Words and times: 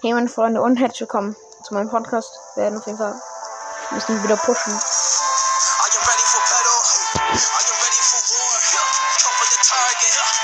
Hey 0.00 0.12
meine 0.14 0.28
Freunde 0.28 0.62
und 0.62 0.76
herzlich 0.76 1.00
willkommen 1.00 1.34
zu 1.64 1.74
meinem 1.74 1.90
Podcast. 1.90 2.38
Wir 2.54 2.62
werden 2.62 2.78
auf 2.78 2.86
jeden 2.86 2.98
Fall 2.98 3.20
ein 3.90 3.96
bisschen 3.96 4.22
wieder 4.22 4.36
pushen. 4.36 4.72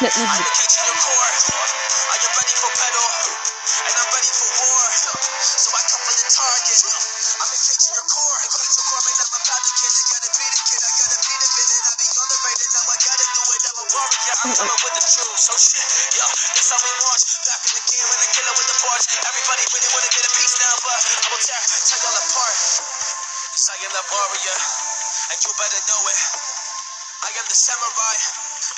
Are 0.01 0.11
you 0.11 0.84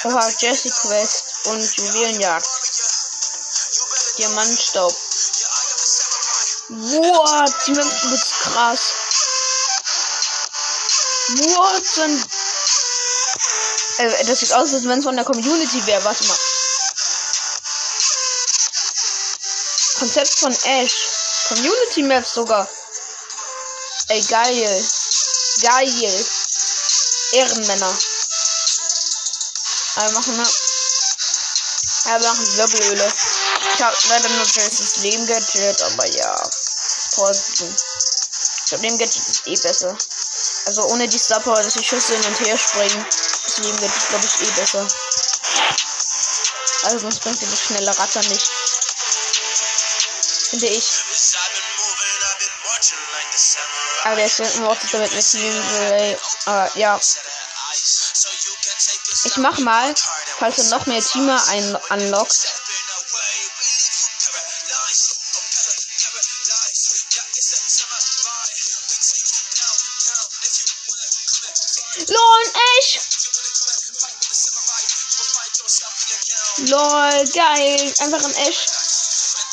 Oha, 0.04 0.28
Jesse 0.38 0.70
Quest 0.70 1.46
und 1.46 1.76
Juwelenjagd. 1.76 2.46
Diamantstaub. 4.18 4.94
Die 6.68 7.72
Münzen 7.72 8.10
wird 8.10 8.24
krass. 8.42 8.80
What? 11.28 11.98
Ein 11.98 12.24
äh, 13.98 14.24
das 14.24 14.40
sieht 14.40 14.52
aus, 14.52 14.74
als 14.74 14.86
wenn 14.86 14.98
es 14.98 15.04
von 15.04 15.16
der 15.16 15.24
Community 15.24 15.86
wäre. 15.86 16.04
Warte 16.04 16.24
mal. 16.24 16.38
Konzept 19.98 20.38
von 20.38 20.52
Ash. 20.64 20.94
Community 21.48 22.02
Maps 22.02 22.34
sogar. 22.34 22.68
Ey, 24.08 24.22
geil. 24.22 24.84
Geil. 25.62 26.26
Ehrenmänner. 27.32 27.98
Aber 29.96 30.10
machen 30.12 30.36
wir. 30.36 30.46
Ja, 32.04 32.20
wir 32.20 32.28
machen 32.28 32.56
Wirbelöle. 32.56 33.12
Ich 33.74 33.82
habe 33.82 33.96
leider 34.08 34.28
nur 34.28 34.46
das 34.46 34.96
Leben 34.98 35.26
Gadget, 35.26 35.82
aber 35.82 36.06
ja. 36.06 36.50
Vorsichtig. 37.14 37.70
Ich 38.62 38.68
glaube, 38.68 38.82
Leben 38.84 38.98
Gadget 38.98 39.26
ist 39.28 39.46
eh 39.46 39.56
besser. 39.56 39.96
Also 40.66 40.82
ohne 40.84 41.08
die 41.08 41.18
Star 41.18 41.40
Power, 41.40 41.62
dass 41.62 41.74
die 41.74 41.84
Schüsse 41.84 42.14
hin 42.14 42.24
und 42.26 42.40
her 42.40 42.56
springen. 42.58 43.06
Das 43.44 43.58
Leben 43.58 43.80
Gadget 43.80 44.08
glaube 44.08 44.26
ich 44.26 44.48
eh 44.48 44.50
besser. 44.52 44.86
Also 46.84 46.98
sonst 46.98 47.20
bringt 47.20 47.42
das 47.42 47.60
schnelle 47.60 47.98
Ratter 47.98 48.20
nicht. 48.20 48.50
Finde 50.50 50.66
ich. 50.68 50.84
Aber 54.04 54.16
der 54.16 54.26
ist 54.26 54.60
Worte 54.60 54.86
damit 54.92 55.12
mit 55.12 55.28
Team. 55.28 55.64
Äh, 56.46 56.78
ja. 56.78 57.00
Ich 59.24 59.36
mach 59.38 59.58
mal, 59.58 59.94
falls 60.38 60.58
er 60.58 60.64
noch 60.64 60.86
mehr 60.86 61.02
Teamer 61.02 61.42
ein 61.48 61.76
unlockt. 61.90 62.32
stepping 62.32 62.86
away. 62.96 63.50
We 63.50 63.64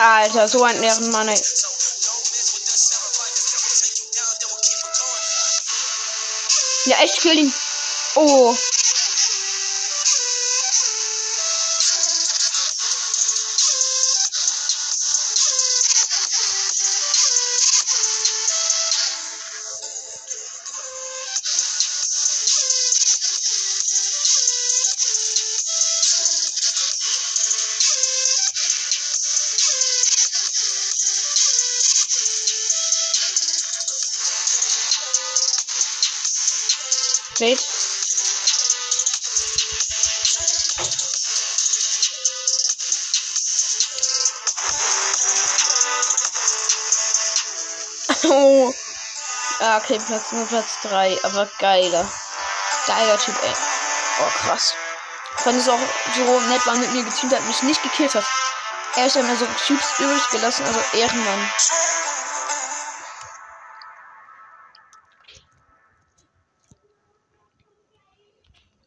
Alter, 0.00 0.46
so 0.46 0.62
ein 0.62 0.82
Ehrenmann, 0.82 1.28
ey. 1.28 1.42
Ja, 6.84 6.96
echt, 7.02 7.20
kill 7.20 7.38
ihn. 7.38 7.54
Oh. 8.14 8.56
Wait. 37.40 37.64
Oh. 48.24 48.74
Ah, 49.60 49.78
okay, 49.78 49.98
Platz 49.98 50.30
nur 50.30 50.46
Platz 50.46 50.78
3, 50.82 51.18
aber 51.24 51.50
geiler. 51.58 52.08
Geiler 52.86 53.18
Typ, 53.18 53.34
ey. 53.42 53.52
Oh, 54.20 54.30
krass. 54.38 54.72
Wenn 55.42 55.56
es 55.56 55.68
auch 55.68 55.80
so 56.14 56.40
nett 56.48 56.64
war 56.64 56.76
mit 56.76 56.92
mir 56.92 57.02
geteamt 57.02 57.34
hat, 57.34 57.44
mich 57.44 57.62
nicht 57.64 57.82
gekillt 57.82 58.14
hat. 58.14 58.24
Er 58.94 59.06
ist 59.06 59.16
ja 59.16 59.22
mir 59.22 59.36
so 59.36 59.46
Typs 59.66 59.98
übrig 59.98 60.28
gelassen, 60.30 60.64
also 60.64 60.80
Ehrenmann. 60.92 61.50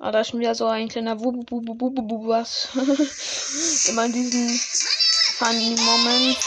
Ah, 0.03 0.12
da 0.12 0.22
ist 0.22 0.29
schon 0.29 0.39
wieder 0.39 0.56
so 0.56 0.66
ein 0.66 0.88
kleiner 0.88 1.19
Wubu 1.19 1.44
Bubu 1.44 1.75
Bubu 1.75 2.01
Bubu 2.01 2.28
was. 2.28 2.69
Immer 3.88 4.06
in 4.06 4.13
diesen 4.13 4.59
funny 5.38 5.75
Moment. 5.79 6.38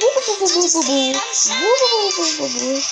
Wubu 0.00 0.20
Bubu 0.26 0.48
Bubu 0.48 0.80
Bubu. 0.80 1.12
Wubu 1.12 1.86
Bubu 1.92 2.08
Bubu 2.16 2.48
Bubu. 2.48 2.82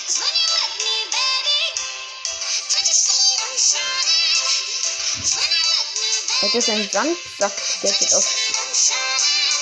Das 6.43 6.55
ist 6.55 6.69
ein 6.69 6.91
Sandsack, 6.93 7.53
der 7.83 7.93
geht 7.93 8.13
auf. 8.13 8.27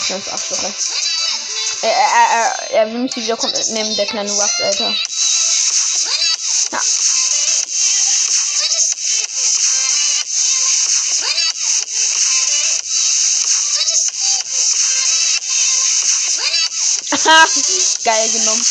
Ganz 0.08 0.28
Arschloch. 0.28 0.72
Er, 1.82 1.90
er, 1.92 2.08
er, 2.08 2.30
er, 2.30 2.70
er 2.72 2.92
will 2.92 2.98
mich 2.98 3.14
wieder 3.14 3.36
kommt 3.36 3.56
mitnehmen, 3.56 3.94
der 3.94 4.06
kleine 4.06 4.36
Wax, 4.36 4.60
Alter. 4.60 4.92
Geil 18.04 18.30
genommen. 18.30 18.64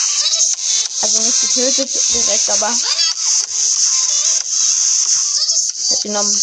Also 1.01 1.19
nicht 1.19 1.41
getötet 1.41 1.89
direkt, 2.09 2.49
aber. 2.49 2.69
Hat 5.89 6.01
genommen. 6.01 6.41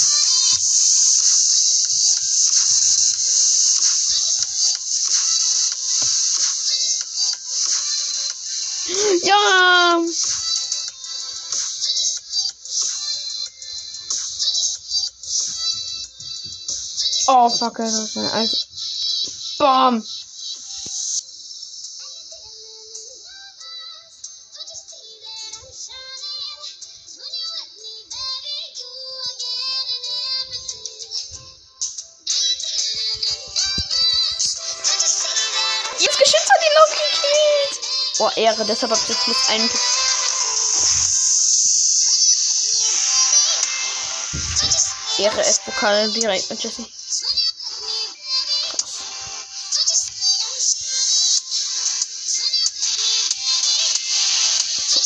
Ja! 9.22 10.00
Oh, 17.26 17.48
fuck, 17.48 17.76
das 17.78 17.94
ist 17.94 18.16
ein. 18.16 18.50
Bam! 19.58 20.06
Ehre, 38.36 38.64
deshalb 38.66 38.92
hab 38.92 38.98
ich 38.98 39.08
jetzt 39.08 39.24
plus 39.24 39.48
einen. 39.48 39.70
Ehre 45.18 45.44
S-Pokal 45.44 46.10
direkt 46.10 46.50
mit 46.50 46.62
Jesse. 46.62 46.84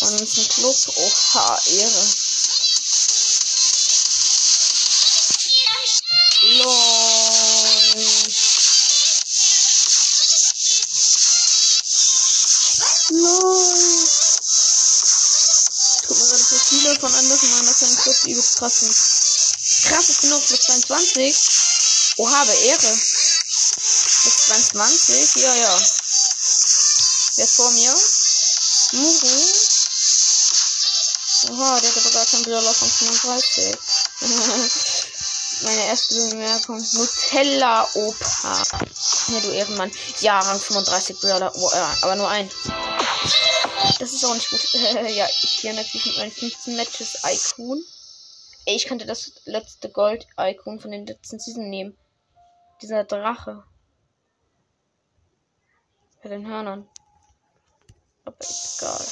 Und 0.00 0.20
ein 0.20 0.48
Club. 0.48 0.76
Oha, 0.96 1.58
Ehre. 1.66 2.27
Übelst 18.58 19.84
krass 19.84 20.18
genug, 20.20 20.44
plus 20.46 20.60
22. 20.60 21.34
Oha, 22.16 22.42
aber 22.42 22.54
Ehre. 22.54 22.98
Plus 24.22 24.36
22, 24.46 25.36
ja, 25.42 25.54
ja. 25.54 25.80
Wer 27.36 27.44
ist 27.44 27.54
vor 27.54 27.70
mir? 27.70 27.94
Muru. 28.92 29.28
Oha, 31.50 31.80
der 31.80 31.90
hat 31.90 31.98
aber 31.98 32.10
gar 32.10 32.26
keinen 32.26 32.42
Brawler 32.42 32.74
von 32.74 32.90
35. 32.90 33.78
Meine 35.62 35.84
erste 35.86 36.14
Bemerkung. 36.30 36.84
Nutella 36.92 37.88
Opa. 37.94 38.62
Ja, 39.28 39.40
du 39.40 39.50
Ehrenmann. 39.50 39.92
Ja, 40.20 40.40
Rang 40.40 40.58
35 40.60 41.20
Brawler. 41.20 41.52
Oh, 41.54 41.70
ja, 41.72 41.96
aber 42.02 42.16
nur 42.16 42.28
ein. 42.28 42.50
Das 44.00 44.12
ist 44.12 44.24
auch 44.24 44.34
nicht 44.34 44.50
gut. 44.50 44.60
ja, 44.72 45.28
ich 45.42 45.60
gehe 45.60 45.74
natürlich 45.74 46.06
mit 46.06 46.16
meinen 46.16 46.32
15 46.32 46.76
Matches 46.76 47.18
Icon. 47.24 47.84
Ey, 48.68 48.76
ich 48.76 48.84
könnte 48.84 49.06
das 49.06 49.40
letzte 49.46 49.90
Gold-Icon 49.90 50.78
von 50.78 50.90
den 50.90 51.06
letzten 51.06 51.38
Season 51.38 51.70
nehmen. 51.70 51.96
Dieser 52.82 53.04
Drache. 53.04 53.64
Bei 56.22 56.28
den 56.28 56.46
Hörnern. 56.46 56.86
Aber 58.26 58.36
egal. 58.36 59.06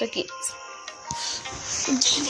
Da 0.00 0.06
geht's. 0.06 0.54
Do 1.86 2.24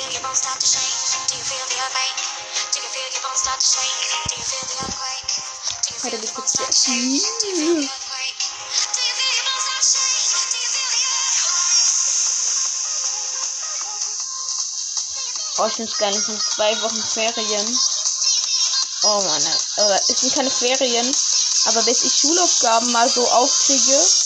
feel 6.04 6.20
the 6.20 6.28
earthquake? 6.28 7.94
Oh, 15.56 15.66
ich 15.66 15.74
find's 15.74 15.96
geil. 15.96 16.12
Es 16.14 16.26
sind 16.26 16.42
zwei 16.42 16.82
Wochen 16.82 17.02
Ferien. 17.02 17.78
Oh 19.04 19.22
Mann. 19.22 19.42
Es 20.08 20.20
sind 20.20 20.34
keine 20.34 20.50
Ferien. 20.50 21.16
Aber 21.66 21.82
bis 21.84 22.02
ich 22.02 22.12
Schulaufgaben 22.12 22.92
mal 22.92 23.08
so 23.08 23.26
aufkriege. 23.26 24.23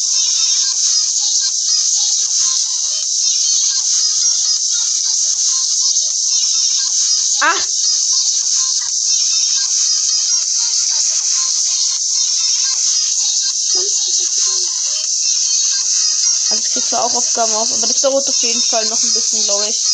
Auch 17.00 17.14
Aufgaben 17.14 17.54
auf, 17.54 17.72
aber 17.72 17.86
das 17.86 18.00
dauert 18.00 18.28
auf 18.28 18.42
jeden 18.42 18.60
Fall 18.60 18.84
noch 18.86 19.02
ein 19.02 19.12
bisschen, 19.12 19.44
glaube 19.44 19.66
ich. 19.68 19.84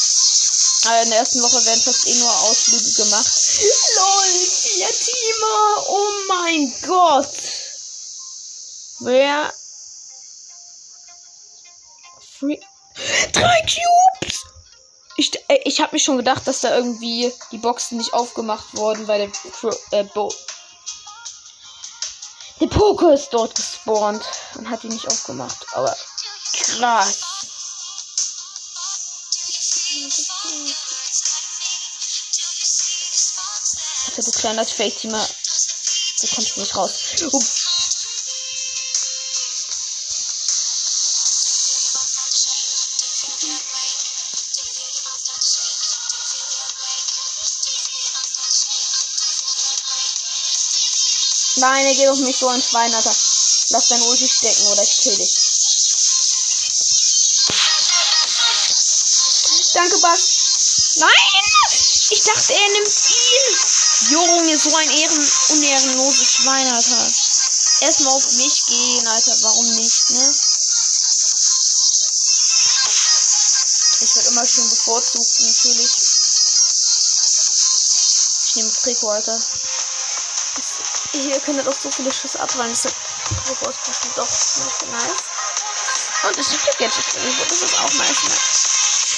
Aber 0.87 1.03
in 1.03 1.11
der 1.11 1.19
ersten 1.19 1.43
Woche 1.43 1.65
werden 1.65 1.81
fast 1.81 2.07
eh 2.07 2.15
nur 2.15 2.31
Ausflüge 2.43 2.93
gemacht. 2.93 3.27
LOL, 3.97 4.47
vier 4.51 4.89
Teamer! 4.89 5.89
Oh 5.89 6.11
mein 6.29 6.75
Gott! 6.83 7.31
Wer? 9.01 9.53
Free 12.39 12.61
Drei 13.33 13.61
Cubes! 13.63 14.45
Ich, 15.17 15.35
äh, 15.49 15.61
ich 15.65 15.81
habe 15.81 15.95
mich 15.95 16.05
schon 16.05 16.17
gedacht, 16.17 16.47
dass 16.47 16.61
da 16.61 16.77
irgendwie 16.77 17.33
die 17.51 17.59
Boxen 17.59 17.99
nicht 17.99 18.13
aufgemacht 18.13 18.77
wurden, 18.77 19.09
weil 19.09 19.31
der, 19.93 20.01
äh, 20.01 20.05
Bo 20.05 20.33
der 22.61 22.67
Poker 22.69 23.13
ist 23.13 23.31
dort 23.31 23.55
gespawnt 23.57 24.25
und 24.55 24.71
hat 24.71 24.85
die 24.85 24.89
nicht 24.89 25.09
aufgemacht. 25.09 25.67
Aber 25.73 25.95
krass. 26.67 27.19
Also 34.17 34.31
du 34.31 34.39
kleiner 34.39 34.65
Fake-Teamer. 34.65 35.29
Du 36.21 36.27
kommst 36.35 36.57
nicht 36.57 36.77
raus. 36.77 36.93
Ups. 37.33 37.65
Nein, 51.57 51.87
er 51.87 51.95
geht 51.95 52.09
auf 52.09 52.19
mich 52.19 52.37
so 52.37 52.49
ein 52.49 52.63
Schwein, 52.63 52.93
Alter. 52.93 53.15
Lass 53.71 53.89
dein 53.89 54.03
Ulti 54.03 54.29
stecken 54.29 54.67
oder 54.67 54.83
ich 54.83 54.97
kill 54.99 55.17
dich. 55.17 55.44
Danke, 59.85 60.01
Bass. 60.01 60.97
Nein! 60.97 61.11
Ich 62.09 62.23
dachte, 62.23 62.55
er 62.55 62.69
nimmt 62.71 62.89
ihn. 62.89 64.13
Junge, 64.13 64.59
so 64.59 64.75
ein 64.77 64.91
ehren 64.91 65.33
unehrenloses 65.51 66.33
Schwein, 66.33 66.73
Alter. 66.73 67.13
Erstmal 67.81 68.15
auf 68.15 68.33
mich 68.33 68.65
gehen, 68.65 69.07
Alter. 69.07 69.37
Warum 69.43 69.75
nicht, 69.75 70.11
ne? 70.11 70.35
Ich 74.01 74.17
werde 74.17 74.29
immer 74.31 74.47
schön 74.47 74.71
bevorzugt, 74.71 75.41
natürlich. 75.41 75.93
Ich 78.47 78.55
nehme 78.57 78.73
Trikot, 78.73 79.11
Alter. 79.11 79.39
Hier 81.13 81.41
können 81.41 81.63
doch 81.63 81.79
so 81.79 81.91
viele 81.91 82.11
Schüsse 82.11 82.41
abprallen. 82.41 82.73
Das 82.73 82.87
ist 82.87 83.85
bestimmt 83.85 84.17
doch 84.17 84.29
nice. 84.93 85.13
Und 86.23 86.39
es 86.39 86.49
gibt 86.49 86.81
mich. 86.81 86.91
Das 87.51 87.63
ist 87.63 87.79
auch 87.81 87.93
nice, 87.93 88.23
ne? 88.25 88.54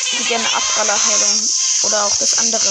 Ich 0.07 0.13
hätte 0.13 0.29
gerne 0.29 0.53
Abprallerheilung. 0.55 1.49
Oder 1.83 2.05
auch 2.05 2.17
das 2.17 2.39
andere. 2.39 2.69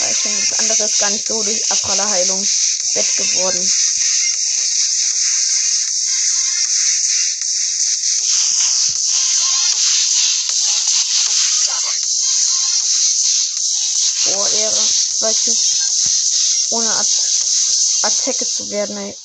Weil 0.00 0.10
ich 0.10 0.18
finde, 0.18 0.40
das 0.40 0.58
andere 0.58 0.84
ist 0.84 0.98
gar 0.98 1.10
nicht 1.10 1.28
so 1.28 1.42
durch 1.42 1.70
Abprallerheilung 1.70 2.40
wett 2.40 3.16
geworden. 3.16 3.72
Oh, 14.26 14.46
Ehre. 14.46 14.88
Weißt 15.20 15.46
du, 15.46 16.76
ohne 16.76 16.90
At 16.90 17.06
Attacke 18.02 18.46
zu 18.46 18.70
werden, 18.70 18.96
ey. 18.96 19.23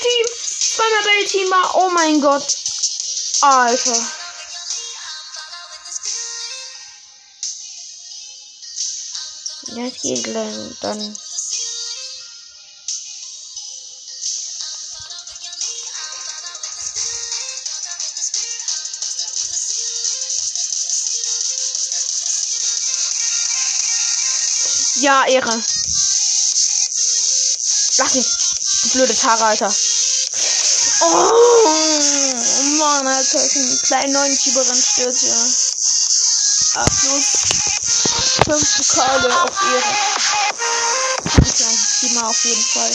Team. 0.00 0.26
Zweimal 0.76 1.02
Bell-Teamer. 1.02 1.74
Oh 1.74 1.90
mein 1.90 2.20
Gott. 2.20 2.56
Alter. 3.40 3.96
Ja, 9.74 9.90
geht 9.90 10.24
gleich 10.24 10.78
dann. 10.80 11.16
Ja, 25.00 25.24
Ehre. 25.26 25.62
Lass 27.98 28.14
ihn. 28.16 28.47
Blöde 28.92 29.14
Tara, 29.14 29.48
Alter. 29.48 29.74
Oh, 31.00 31.32
Mann, 32.78 33.06
Alter. 33.06 33.44
Ich 33.44 33.56
einen 33.56 33.82
kleinen 33.82 34.12
neuen 34.12 34.36
Fieberrand 34.36 34.84
stört 34.84 35.16
hier. 35.16 35.36
A 36.74 36.84
plus 36.84 37.24
5 38.44 38.76
Pokale 38.76 39.42
auf 39.42 39.50
Ehre. 39.72 39.92
Ich 41.44 41.60
ein 41.64 41.78
Thema 42.00 42.28
auf 42.28 42.44
jeden 42.44 42.64
Fall. 42.64 42.92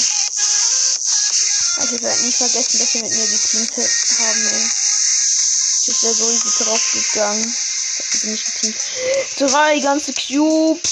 Also 1.75 1.95
ich 1.95 2.01
werde 2.03 2.21
nie 2.21 2.31
vergessen, 2.31 2.79
dass 2.79 2.93
wir 2.93 3.01
mit 3.01 3.12
mir 3.12 3.27
die 3.27 3.38
Teams 3.38 3.69
haben, 4.19 4.45
ey. 4.47 4.71
Ich 5.85 6.03
wäre 6.03 6.13
so 6.13 6.29
easy 6.29 6.63
draufgegangen. 6.63 7.55
Also 8.13 8.27
nicht 8.27 8.45
geteamt. 8.45 8.81
Drei 9.38 9.79
ganze 9.79 10.13
Cubes. 10.13 10.91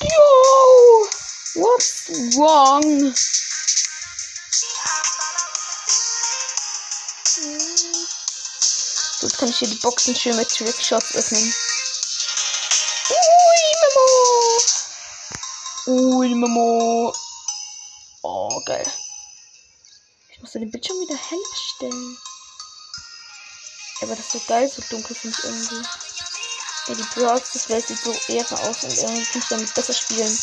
Yo! 0.00 1.08
What's 1.54 1.94
wrong? 2.36 3.14
Jetzt 9.26 9.38
kann 9.38 9.48
ich 9.48 9.58
hier 9.58 9.68
die 9.68 9.74
Boxen 9.76 10.14
schön 10.14 10.36
mit 10.36 10.48
Trickshots 10.48 11.14
öffnen. 11.16 11.54
Ui, 13.10 13.64
Memo! 15.86 16.18
Ui, 16.18 16.28
Memo! 16.28 17.12
Oh, 18.22 18.62
geil. 18.66 18.86
Ich 20.30 20.40
muss 20.40 20.52
den 20.52 20.70
Bildschirm 20.70 21.00
wieder 21.00 21.16
heller 21.16 21.56
stellen. 21.74 22.18
Aber 24.02 24.14
das 24.14 24.26
ist 24.26 24.32
so 24.32 24.40
geil, 24.46 24.70
so 24.70 24.82
dunkel 24.90 25.16
finde 25.16 25.36
ich 25.38 25.44
irgendwie. 25.44 25.88
Ja, 26.86 26.94
die 26.94 27.02
Brawls, 27.14 27.50
das 27.52 27.68
Welt 27.68 27.86
sieht 27.86 27.98
so 27.98 28.12
eher 28.28 28.44
aus 28.52 28.84
und 28.84 28.96
irgendwie 28.96 29.24
kann 29.24 29.42
ich 29.42 29.48
damit 29.48 29.74
besser 29.74 29.94
spielen. 29.94 30.38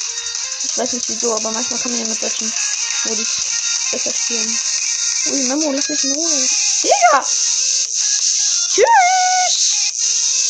Ich 0.65 0.77
weiß 0.77 0.93
nicht 0.93 1.07
wieso, 1.07 1.33
aber 1.33 1.51
manchmal 1.51 1.79
kann 1.79 1.91
man 1.91 2.01
ja 2.01 2.07
mit 2.07 2.19
solchen 2.19 2.51
Modis 3.05 3.89
besser 3.91 4.13
spielen. 4.13 4.59
Ui, 5.27 5.43
Memo, 5.47 5.71
lass 5.71 5.87
mich 5.87 6.03
in 6.03 6.11
Ruhe. 6.11 6.47
Digga! 6.83 7.25
Tschüss! 8.73 8.85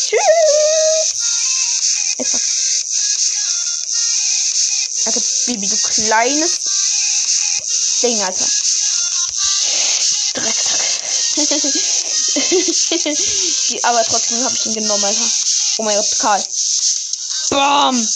Tschüss! 0.08 1.12
Etwas. 2.16 2.42
Alter, 5.04 5.20
Baby, 5.46 5.68
du 5.68 5.76
kleines 5.76 6.52
Ding, 8.00 8.22
Alter. 8.22 8.46
Drecksack. 10.34 10.80
Aber 13.82 14.02
trotzdem 14.04 14.42
habe 14.42 14.54
ich 14.54 14.66
ihn 14.66 14.74
genommen, 14.74 15.04
Alter. 15.04 15.30
Oh 15.76 15.82
mein 15.82 15.96
Gott, 15.96 16.18
Karl. 16.18 16.42
Bam! 17.50 18.08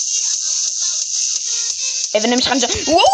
Ey, 2.12 2.22
wenn 2.22 2.32
er 2.32 2.36
mich 2.38 2.48
ran. 2.48 2.62
Wow! 2.62 3.04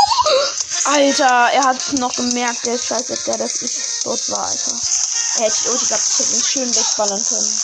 Alter, 0.85 1.51
er 1.53 1.65
hat 1.65 1.93
noch 1.95 2.15
gemerkt, 2.15 2.65
der 2.67 2.79
Scheiße, 2.79 3.19
der 3.27 3.39
das 3.39 3.63
ich 3.63 3.73
dort 4.05 4.31
war, 4.31 4.47
Alter. 4.47 4.94
Hätte 5.37 5.63
die 5.63 5.69
Ulti 5.69 5.87
gehabt, 5.87 6.07
ich 6.07 6.19
hätte 6.19 6.35
ihn 6.35 6.45
schön 6.45 6.77
wegballern 6.77 7.25
können. 7.25 7.61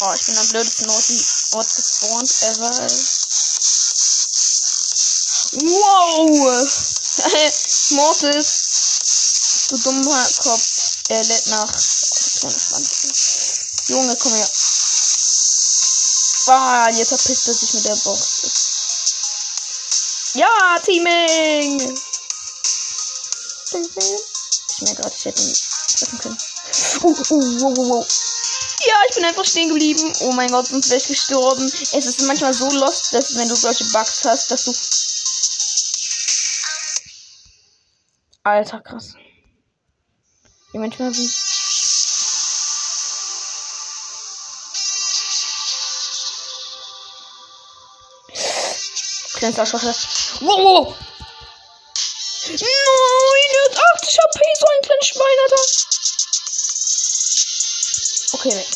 Oh, 0.00 0.14
ich 0.14 0.24
bin 0.24 0.38
am 0.38 0.48
blödesten 0.48 0.88
Ort, 0.88 1.04
Ort 1.52 1.74
gespawnt 1.74 2.42
ever. 2.42 2.70
Wow! 5.52 6.68
Mortis! 7.90 8.70
Du 9.68 9.76
dummer 9.78 10.28
Kopf. 10.38 10.64
Er 11.08 11.22
lädt 11.24 11.46
nach. 11.48 11.72
Oh, 12.42 12.50
Junge, 13.88 14.16
komm 14.16 14.32
her. 14.32 14.50
Ah, 16.46 16.88
jetzt 16.90 17.08
verpisst 17.08 17.48
er 17.48 17.54
sich 17.54 17.74
mit 17.74 17.84
der 17.84 17.96
Box. 17.96 18.49
Ja, 20.34 20.78
Teaming! 20.84 21.80
Ich 23.70 24.82
merke 24.82 25.02
gerade, 25.02 25.14
ich 25.16 25.24
hätte 25.24 25.42
ihn 25.42 25.54
treffen 25.96 26.18
können. 26.18 26.38
Uh, 27.02 27.08
uh, 27.08 27.60
wow, 27.60 27.76
wow, 27.76 27.88
wow. 27.88 28.06
Ja, 28.86 28.94
ich 29.08 29.14
bin 29.16 29.24
einfach 29.24 29.44
stehen 29.44 29.68
geblieben. 29.68 30.12
Oh 30.20 30.32
mein 30.32 30.50
Gott, 30.50 30.68
sonst 30.68 30.88
wäre 30.88 31.00
ich 31.00 31.08
gestorben. 31.08 31.64
Es 31.64 31.92
ist 31.92 32.22
manchmal 32.22 32.54
so 32.54 32.70
lost, 32.70 33.12
dass 33.12 33.34
wenn 33.36 33.48
du 33.48 33.56
solche 33.56 33.84
Bugs 33.86 34.24
hast, 34.24 34.50
dass 34.50 34.64
du. 34.64 34.72
Alter, 38.44 38.80
krass. 38.80 39.14
Ja, 40.72 40.80
manchmal 40.80 41.12
sind. 41.12 41.39
Schwache. 49.40 49.94
Wow, 50.40 50.58
wow! 50.64 50.94
Nein, 52.48 52.58
er 52.60 53.64
hat 53.64 53.78
80 53.94 54.18
HP, 54.18 54.40
so 54.58 54.66
ein 54.66 54.82
kleines 54.82 55.06
Schwein, 55.06 55.38
Alter. 55.44 55.62
Okay, 58.32 58.54
weg. 58.56 58.66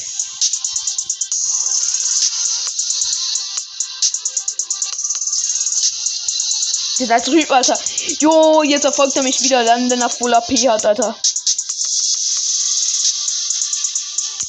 Der 7.01 7.07
da 7.09 7.19
drüben, 7.19 7.51
Alter. 7.51 7.79
Jo, 8.21 8.63
jetzt 8.63 8.85
erfolgt 8.85 9.17
er 9.17 9.23
mich 9.23 9.41
wieder 9.43 9.65
dann, 9.65 9.91
wenn 9.91 10.01
er 10.01 10.09
Full 10.09 10.33
AP 10.33 10.49
hat, 10.69 10.87
Alter. 10.87 11.17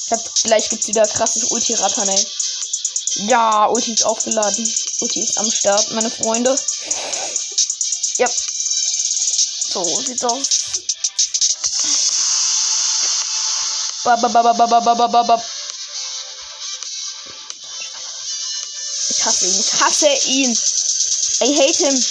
Ich 0.06 0.12
hab, 0.12 0.34
gleich 0.44 0.70
gibt's 0.70 0.88
wieder 0.88 1.08
krasses 1.08 1.46
Ulti-Rattern, 1.46 2.08
ey. 2.10 2.28
Ja, 3.28 3.66
Ulti 3.68 3.94
ist 3.94 4.06
aufgeladen. 4.06 4.85
Ulti 5.02 5.22
ist 5.22 5.38
am 5.38 5.52
Start, 5.52 5.92
meine 5.92 6.10
Freunde. 6.10 6.56
Ja. 8.18 8.28
So 8.28 9.84
sieht's 10.02 10.24
aus. 10.24 10.48
Babababababababab. 14.06 15.44
Ich 19.10 19.25
hasse 19.25 19.46
ihn. 19.48 19.60
Ich 19.60 19.82
hasse 19.82 20.08
ihn. 20.28 20.60
I 21.42 21.58
hate 21.58 21.86
him. 21.86 22.06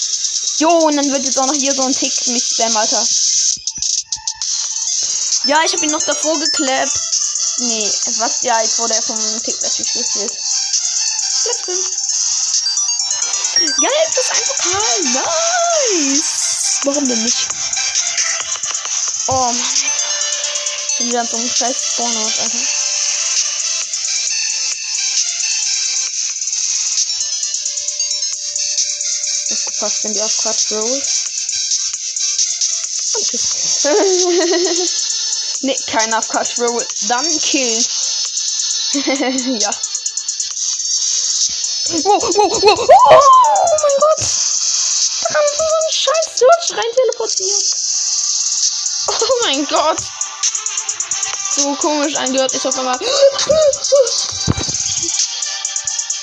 Jo, 0.59 0.71
und 0.87 0.97
dann 0.97 1.11
wird 1.11 1.25
jetzt 1.25 1.39
auch 1.39 1.47
noch 1.47 1.55
hier 1.55 1.75
so 1.75 1.83
ein 1.83 1.95
Tick 1.95 2.27
mich 2.29 2.45
spam, 2.45 2.77
Alter. 2.77 3.07
Ja, 5.45 5.63
ich 5.65 5.73
habe 5.73 5.85
ihn 5.85 5.91
noch 5.91 6.03
davor 6.03 6.39
geklappt. 6.39 7.01
Nee, 7.59 7.93
was? 8.19 8.43
Ja, 8.43 8.61
jetzt 8.61 8.79
wurde 8.79 8.95
er 8.95 9.03
vom 9.03 9.43
Tick 9.43 9.61
natürlich 9.63 9.93
gespielt. 9.93 10.33
Ja, 11.45 11.53
Warum 16.85 17.09
denn 17.09 17.23
nicht? 17.23 17.49
Oh 19.29 19.33
Mann. 19.33 19.57
Ich 19.57 20.99
bin 20.99 21.09
wieder 21.09 21.21
an 21.21 21.27
so 21.27 21.37
einem 21.39 21.49
scheiß 21.49 21.77
Spawnhaus, 21.87 22.39
Alter. 22.41 22.59
Aufgepasst, 29.51 30.05
wenn 30.05 30.13
die 30.13 30.23
auf 30.23 30.37
Quatsch 30.37 30.73
rollt. 30.73 31.07
Und 33.15 33.27
tschüss. 33.29 33.87
nee, 35.63 35.77
keiner 35.87 36.19
auf 36.19 36.29
Quatsch 36.29 36.59
rollt. 36.59 36.95
Dann 37.09 37.41
kill. 37.41 37.87
ja. 39.61 39.71
Wow, 42.05 42.23
wow, 42.37 42.63
wow. 42.63 42.89
Oh 43.11 43.84
Search 46.65 46.79
rein 46.79 46.93
teleportiert. 46.95 47.77
Oh 49.09 49.39
mein 49.43 49.67
Gott. 49.67 50.01
So 51.57 51.75
komisch 51.77 52.17
angehört 52.17 52.53
ist 52.53 52.67
auf 52.67 52.79
einmal. 52.79 52.99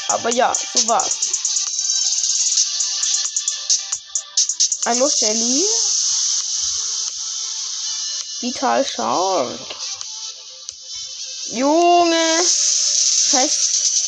Aber 0.09 0.33
ja, 0.33 0.53
so 0.53 0.87
war's. 0.87 1.17
Hallo 4.85 5.09
Shelly. 5.09 5.65
Vital 8.39 8.85
Shark. 8.85 9.59
Junge. 11.51 12.43
Scheiß 12.43 13.53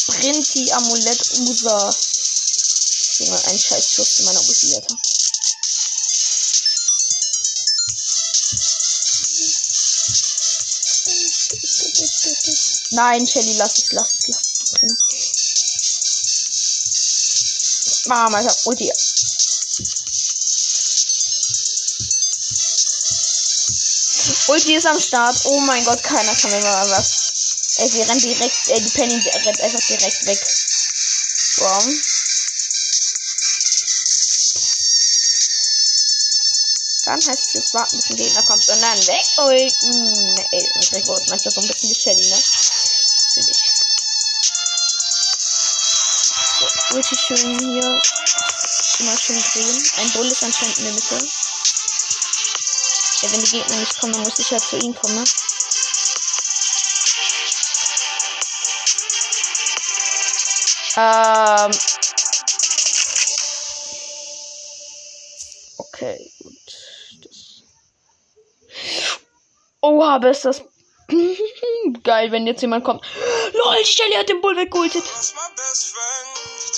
Sprinty 0.01 0.71
Amulett 0.71 1.21
User. 1.39 1.95
Junge, 3.19 3.45
ein 3.45 3.59
scheiß 3.59 3.91
Schuss 3.93 4.15
zu 4.15 4.23
meiner 4.23 4.41
Ulti, 4.41 4.75
Alter. 4.75 4.97
Nein, 12.91 13.25
Shelly, 13.25 13.53
lass 13.53 13.77
es, 13.77 13.91
lass 13.91 14.13
es, 14.15 14.27
lass 14.27 14.41
es. 14.81 15.03
Mama, 18.05 18.41
ich 18.41 18.47
hab 18.47 18.65
Ulti. 18.65 18.91
Ulti 24.47 24.75
ist 24.75 24.85
am 24.85 24.99
Start. 24.99 25.39
Oh 25.45 25.59
mein 25.61 25.83
Gott, 25.85 26.03
keiner 26.03 26.35
kann 26.35 26.51
mir 26.51 26.61
mal 26.61 26.89
was. 26.89 27.23
Ey, 27.77 27.89
sie 27.89 28.01
rennt 28.01 28.23
direkt, 28.23 28.67
äh, 28.67 28.81
die 28.81 28.89
Penny 28.89 29.15
rennt 29.15 29.61
einfach 29.61 29.79
direkt 29.87 30.25
weg. 30.25 30.39
Warum? 31.57 32.01
Dann 37.05 37.19
heißt 37.19 37.55
es 37.55 37.73
warten, 37.73 37.97
bis 37.97 38.09
ein 38.09 38.15
Gegner 38.15 38.43
kommt 38.43 38.67
und 38.67 38.81
dann 38.81 39.07
weg. 39.07 39.25
Ulten. 39.37 40.32
Ey, 40.53 40.69
Rico 40.93 41.15
ist 41.15 41.29
manchmal 41.29 41.51
so 41.51 41.61
ein 41.61 41.67
bisschen 41.67 41.89
wie 41.89 41.95
Shelly, 41.95 42.29
ne? 42.29 42.37
Finde 43.33 43.49
ich. 43.49 43.63
So, 46.59 46.95
ulti 46.95 47.15
schön 47.15 47.59
hier. 47.59 48.01
Immer 48.99 49.17
schön 49.17 49.41
drehen. 49.41 49.83
Ein 49.97 50.11
Bull 50.11 50.27
ist 50.27 50.43
anscheinend 50.43 50.77
in 50.77 50.83
der 50.83 50.93
Mitte. 50.93 51.15
Ja, 53.23 53.31
wenn 53.31 53.43
die 53.43 53.49
Gegner 53.49 53.77
nicht 53.77 53.99
kommen, 53.99 54.21
muss 54.21 54.37
ich 54.37 54.51
halt 54.51 54.63
zu 54.63 54.77
ihnen 54.77 54.93
kommen, 54.93 55.15
ne? 55.15 55.23
Aber 70.13 70.29
ist 70.29 70.45
das 70.45 70.61
geil, 72.03 72.31
wenn 72.31 72.47
jetzt 72.47 72.61
jemand 72.61 72.85
kommt. 72.85 73.03
Lol, 73.53 73.75
die 73.81 73.85
Stelle 73.85 74.17
hat 74.17 74.29
den 74.29 74.41
Bull 74.41 74.55
weggultet. 74.55 75.03
Lost 75.03 75.35
my 75.35 75.41
best 75.55 75.87
friend, 75.87 76.27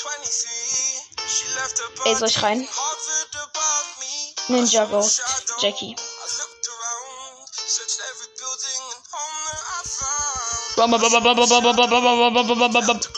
23. 0.03 0.95
She 1.27 1.45
left 1.55 1.79
her 1.79 2.05
Ey, 2.05 2.15
soll 2.15 2.29
ich 2.29 2.41
rein? 2.41 2.67
Ninja 4.47 4.85
Ghost. 4.85 5.21
Jackie. 5.59 5.95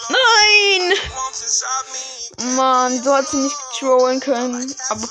Nein! 0.10 0.94
Mann, 2.56 3.04
du 3.04 3.12
hast 3.12 3.32
sie 3.32 3.38
nicht 3.38 3.58
trollen 3.80 4.20
können. 4.20 4.76
Aber 4.90 5.08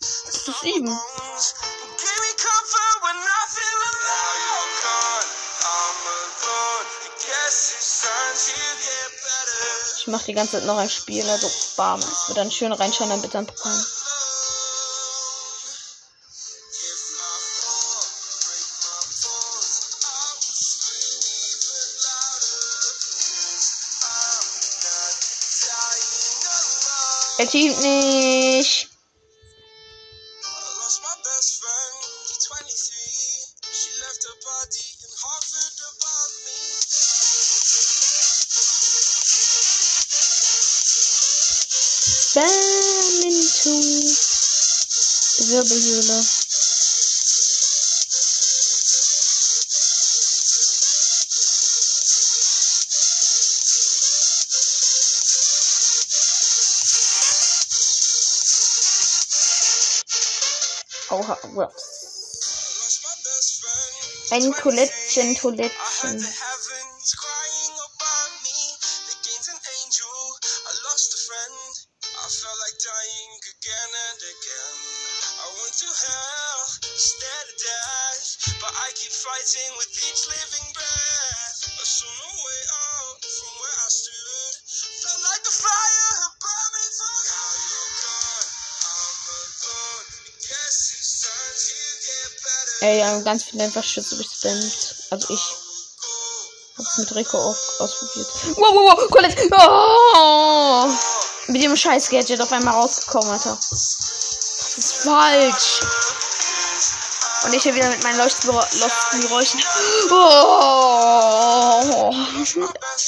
das 0.00 0.48
ist 0.48 0.64
eben. 0.64 0.98
Ich 10.00 10.06
mach 10.06 10.22
die 10.22 10.32
ganze 10.32 10.52
Zeit 10.52 10.64
noch 10.64 10.78
ein 10.78 10.88
Spiel, 10.88 11.28
also 11.28 11.50
bam. 11.76 12.00
Es 12.00 12.28
wird 12.28 12.38
dann 12.38 12.50
schön 12.50 12.72
reinschauen, 12.72 13.10
dann 13.10 13.20
bitte 13.20 13.36
ein 13.36 13.44
Pokal. 13.44 13.84
Er 27.36 27.46
teamt 27.46 27.82
nicht. 27.82 28.79
Wirbelhöhle. 45.60 46.24
Oha, 61.10 61.36
friend. 61.36 61.72
Ein 64.30 64.52
Toilettchen, 64.54 65.36
Toilettchen. 65.36 66.26
Ey, 92.80 93.02
haben 93.02 93.24
ganz 93.24 93.44
viele 93.44 93.64
einfach 93.64 93.84
Schütze 93.84 94.16
gespammt. 94.16 94.94
Also 95.10 95.28
ich. 95.28 95.40
Hab's 96.78 96.96
mit 96.98 97.14
Rico 97.14 97.36
auch 97.36 97.56
ausprobiert. 97.80 98.28
Wow, 98.56 98.72
wow, 98.72 98.96
wow, 98.96 99.10
Colette! 99.10 99.50
Oh! 99.52 100.88
Mit 101.48 101.62
dem 101.62 101.76
scheiß 101.76 102.08
Gadget 102.08 102.40
auf 102.40 102.52
einmal 102.52 102.74
rausgekommen, 102.74 103.30
Alter. 103.30 103.58
Das 103.70 104.78
ist 104.78 104.94
falsch. 105.04 105.80
Und 107.44 107.52
ich 107.54 107.62
hier 107.62 107.74
wieder 107.74 107.88
mit 107.88 108.02
meinen 108.02 108.18
Leuchtgeräuschen. 108.18 109.62
Oh! 110.10 110.14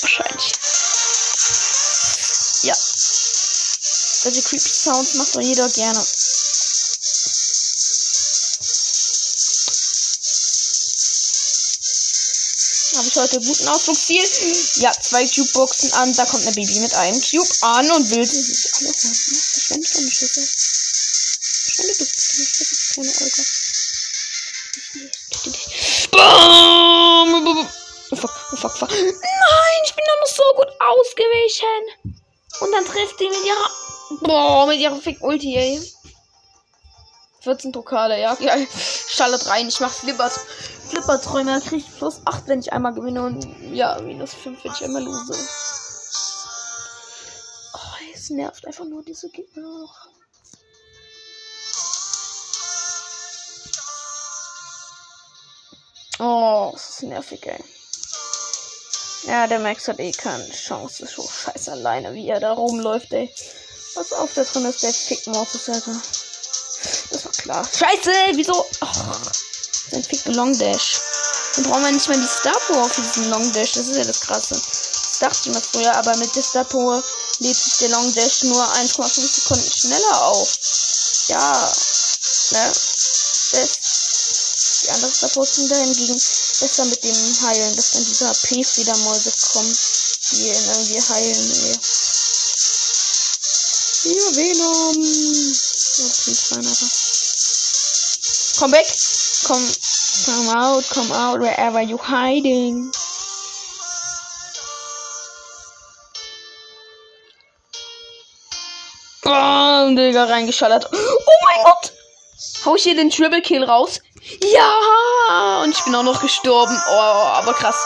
Wahrscheinlich. 0.00 0.52
Ja. 2.62 2.74
Solche 2.74 4.42
creepy 4.42 4.68
Sounds 4.68 5.14
macht 5.14 5.35
doch 5.35 5.40
jeder 5.40 5.68
gerne. 5.70 6.04
Ich 13.12 13.16
heute 13.18 13.40
guten 13.40 13.68
Ausflugsziel? 13.68 14.25
Ja, 14.83 14.90
zwei 14.92 15.27
Cube-Boxen 15.27 15.92
an. 15.92 16.14
Da 16.14 16.25
kommt 16.25 16.46
eine 16.46 16.55
Baby 16.55 16.81
mit 16.81 16.94
einem 16.94 17.20
Cube 17.20 17.48
an 17.61 17.90
und 17.90 18.11
will 18.11 18.25
sie 18.25 18.40
sich 18.40 18.72
alle 18.75 18.88
holen. 18.88 18.94
Verschwende 18.94 19.88
deine 19.92 20.11
Schüsse. 20.11 20.40
Verschwende 21.62 21.92
du 21.92 22.05
deine 22.05 22.22
Schüsse, 22.22 22.64
du 22.64 22.85
kleine 22.92 23.12
Olga. 23.20 23.42
Bam! 26.12 27.68
Oh 28.11 28.16
fuck, 28.16 28.35
oh 28.53 28.57
fuck, 28.57 28.77
fuck. 28.79 28.90
Nein, 28.90 29.83
ich 29.85 29.94
bin 29.94 30.05
doch 30.07 30.20
noch 30.20 30.35
so 30.35 30.42
gut 30.57 30.68
ausgewichen. 30.81 31.83
Und 32.61 32.72
dann 32.72 32.85
trifft 32.85 33.20
die 33.20 33.29
mit 33.29 33.44
ihrer. 33.44 33.70
Boah, 34.20 34.66
mit 34.66 34.81
ihrer 34.81 35.01
Fick-Ulti, 35.01 35.57
ey. 35.57 35.81
14 37.40 37.72
Pokale, 37.72 38.20
ja. 38.20 38.37
ja. 38.40 38.57
Schallet 39.09 39.46
rein, 39.46 39.68
ich 39.68 39.81
mach 39.81 39.92
Flippert. 39.92 40.33
Flipperträume, 41.02 41.50
dann 41.50 41.62
krieg 41.62 41.84
ich 41.86 41.96
plus 41.96 42.20
8, 42.24 42.46
wenn 42.46 42.60
ich 42.60 42.72
einmal 42.72 42.94
gewinne 42.94 43.22
und 43.22 43.44
ja, 43.72 44.00
minus 44.00 44.34
5, 44.34 44.62
wenn 44.62 44.72
ich 44.72 44.84
einmal 44.84 45.02
lose. 45.02 45.34
Oh, 47.74 48.14
es 48.14 48.30
nervt 48.30 48.66
einfach 48.66 48.84
nur 48.84 49.02
diese 49.02 49.28
Gegner. 49.30 49.88
Oh, 56.20 56.70
das 56.72 56.90
ist 56.90 57.02
nervig, 57.02 57.44
ey. 57.46 57.64
Ja, 59.24 59.46
der 59.48 59.58
Max 59.58 59.88
hat 59.88 59.98
eh 59.98 60.12
keine 60.12 60.48
Chance. 60.50 61.04
Ist 61.04 61.16
so 61.16 61.26
scheiße 61.26 61.72
alleine, 61.72 62.14
wie 62.14 62.28
er 62.28 62.38
da 62.38 62.52
rumläuft, 62.52 63.12
ey. 63.12 63.32
Pass 63.94 64.12
auf, 64.12 64.32
da 64.34 64.44
drin 64.44 64.66
ist 64.66 64.82
der 64.84 64.92
Fick 64.92 65.26
Mortis, 65.26 65.68
Alter. 65.68 66.00
Das 67.10 67.24
war 67.24 67.32
klar. 67.32 67.64
Scheiße, 67.64 68.12
wieso? 68.34 68.64
Ach, 69.92 69.96
sein 69.96 70.05
Fick 70.05 70.24
Long 70.35 70.57
Dash. 70.59 71.00
Dann 71.55 71.64
brauchen 71.64 71.85
wir 71.85 71.92
nicht 71.92 72.09
mal 72.09 72.18
die 72.18 72.26
Star 72.26 72.59
Power 72.66 72.88
für 72.88 73.02
diesen 73.02 73.28
Long 73.28 73.52
Dash. 73.52 73.72
Das 73.72 73.88
ist 73.88 73.96
ja 73.96 74.05
das 74.05 74.20
Krasse. 74.20 74.55
Das 74.55 75.18
dachte 75.20 75.38
ich 75.44 75.55
mal 75.55 75.61
früher, 75.61 75.94
aber 75.94 76.16
mit 76.16 76.35
der 76.35 76.42
Star 76.42 76.64
Power 76.64 77.02
lädt 77.38 77.57
sich 77.57 77.76
der 77.78 77.90
Long 77.90 78.12
Dash 78.14 78.42
nur 78.44 78.62
1,5 78.74 79.11
Sekunden 79.11 79.70
schneller 79.70 80.22
auf. 80.22 80.48
Ja. 81.28 81.72
Ne? 82.52 82.72
Das, 83.52 83.78
die 84.83 84.90
anderen 84.90 85.14
Star 85.14 85.28
Powers 85.31 85.55
sind 85.57 85.70
da 85.70 85.76
hingegen 85.76 86.14
besser 86.14 86.85
mit 86.87 87.05
dem 87.05 87.42
Heilen, 87.42 87.76
dass 87.76 87.90
dann 87.90 88.05
diese 88.05 88.28
HP-Fledermäuse 88.28 89.33
kommen, 89.52 89.78
die 90.33 90.48
ihn 90.48 90.64
irgendwie 90.68 91.02
heilen. 91.02 91.48
Nee. 91.48 91.78
Ja, 94.05 94.37
Venom. 94.37 95.02
Ja, 95.02 96.09
Team 96.09 96.35
2, 96.35 96.57
Alter. 96.57 96.87
Komm 98.59 98.72
weg. 98.72 98.87
Komm. 99.46 99.62
Come 100.24 100.50
out, 100.50 100.85
come 100.90 101.11
out, 101.11 101.40
wherever 101.40 101.81
you 101.81 101.98
hiding. 101.98 102.92
Bam, 109.24 109.96
Digga, 109.96 110.24
reingeschallert. 110.24 110.88
Oh 110.92 111.38
mein 111.46 111.64
Gott! 111.64 111.92
Hau 112.64 112.76
ich 112.76 112.83
hier 112.85 112.94
den 112.94 113.11
Triple 113.11 113.42
Kill 113.42 113.64
raus? 113.64 114.00
Ja! 114.42 115.62
Und 115.62 115.70
ich 115.70 115.83
bin 115.85 115.94
auch 115.94 116.02
noch 116.02 116.20
gestorben. 116.20 116.78
Oh, 116.90 116.98
aber 116.98 117.55
krass. 117.55 117.81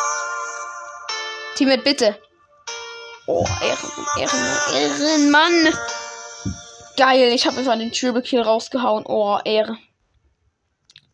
Teammate, 1.57 1.83
bitte. 1.83 2.21
Oh, 3.27 3.47
Ehren, 3.62 4.07
Ehren, 4.19 4.59
Ehrenmann. 4.75 5.75
Geil, 6.97 7.33
ich 7.33 7.47
habe 7.47 7.59
einfach 7.59 7.79
den 7.79 7.92
Triple 7.92 8.23
Kill 8.23 8.42
rausgehauen. 8.42 9.05
Oh, 9.07 9.38
Ehre. 9.45 9.79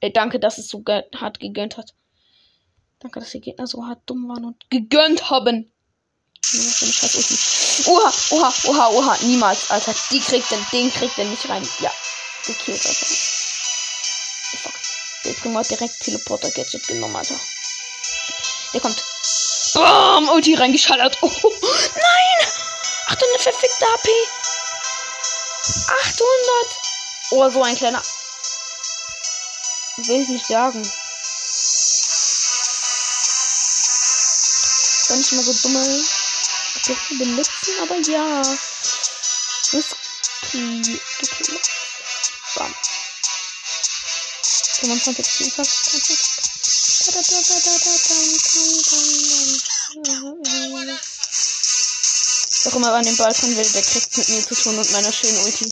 Ey, 0.02 0.12
danke, 0.12 0.40
dass 0.40 0.58
es 0.58 0.66
so 0.66 0.80
ge 0.80 1.04
hart 1.14 1.38
gegönnt 1.38 1.76
hat. 1.76 1.94
Danke, 2.98 3.20
dass 3.20 3.30
die 3.30 3.40
Gegner 3.40 3.68
so 3.68 3.86
hart 3.86 4.00
dumm 4.06 4.28
waren 4.28 4.44
und 4.44 4.68
gegönnt 4.68 5.30
haben. 5.30 5.72
Oha, 7.86 8.12
oha, 8.30 8.52
oha, 8.64 8.88
oha. 8.88 9.16
Niemals, 9.22 9.70
Alter. 9.70 9.94
Die 10.10 10.18
kriegt 10.18 10.50
den, 10.50 10.66
den 10.72 10.92
kriegt 10.92 11.16
er 11.18 11.24
nicht 11.24 11.48
rein. 11.48 11.62
Ja. 11.78 11.92
Gekillt, 12.44 12.84
Alter. 12.84 13.06
Oh, 14.52 14.56
fuck. 14.56 14.74
Jetzt 15.22 15.42
können 15.42 15.54
wir 15.54 15.62
direkt 15.62 16.00
Teleporter-Gadget 16.00 16.88
genommen, 16.88 17.14
Alter. 17.14 17.38
Der 18.74 18.80
kommt. 18.80 19.04
Bam! 19.74 20.28
Ulti 20.30 20.54
reingeschallert. 20.54 21.16
Oh, 21.22 21.30
nein! 21.30 22.48
800 23.06 23.40
verfickte 23.40 23.86
HP. 23.86 24.10
800. 26.08 26.26
Oh, 27.30 27.48
so 27.50 27.62
ein 27.62 27.76
kleiner. 27.76 28.02
Will 29.96 30.22
ich 30.22 30.28
nicht 30.28 30.46
sagen. 30.46 30.83
Soll 35.07 35.16
nicht 35.18 35.33
mal 35.33 35.42
so 35.42 35.52
dumme 35.52 36.05
Objekte 36.76 37.14
benutzen, 37.16 37.81
aber 37.83 37.96
ja. 37.98 38.42
Risky. 39.72 41.00
Bam. 42.55 42.74
25, 44.81 45.26
24, 45.26 45.78
25. 45.94 46.42
Doch 52.64 52.76
immer 52.76 52.92
an 52.94 53.05
den 53.05 53.16
Balkon 53.16 53.57
will, 53.57 53.72
der 53.72 53.83
kriegt 53.83 54.16
mit 54.16 54.28
mir 54.28 54.42
zu 54.42 54.55
tun 54.55 54.78
und 54.78 54.90
meiner 54.92 55.12
schönen 55.12 55.38
Ulti. 55.44 55.70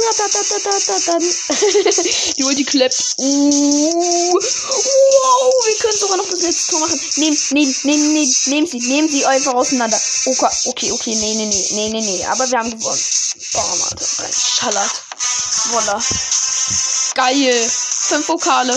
Die 2.36 2.44
Ulti 2.44 2.64
klappt. 2.64 3.14
Uh, 3.18 4.32
wow, 4.32 5.54
wir 5.66 5.76
können 5.78 5.98
sogar 5.98 6.16
noch 6.16 6.28
das 6.28 6.40
letzte 6.40 6.72
Tor 6.72 6.80
machen. 6.80 7.00
Nehmen, 7.16 7.36
nehmen, 7.52 7.74
nehmen, 7.84 8.12
nehmen, 8.12 8.34
nehmen 8.46 8.66
Sie, 8.66 8.80
nehmen 8.80 9.08
Sie 9.08 9.24
einfach 9.26 9.54
auseinander. 9.54 10.00
Okay, 10.26 10.48
okay, 10.66 10.92
okay, 10.92 11.14
nee, 11.14 11.34
nee, 11.34 11.46
nee, 11.46 11.68
nee, 11.72 11.88
nee, 11.90 12.00
nee. 12.00 12.24
Aber 12.26 12.50
wir 12.50 12.58
haben 12.58 12.70
gewonnen. 12.70 13.00
Bam, 13.52 13.82
Alter, 13.82 14.22
rein. 14.22 14.32
Schallert. 14.32 15.02
Voila. 15.70 16.02
Geil. 17.14 17.70
Fünf 18.08 18.28
Vokale. 18.28 18.76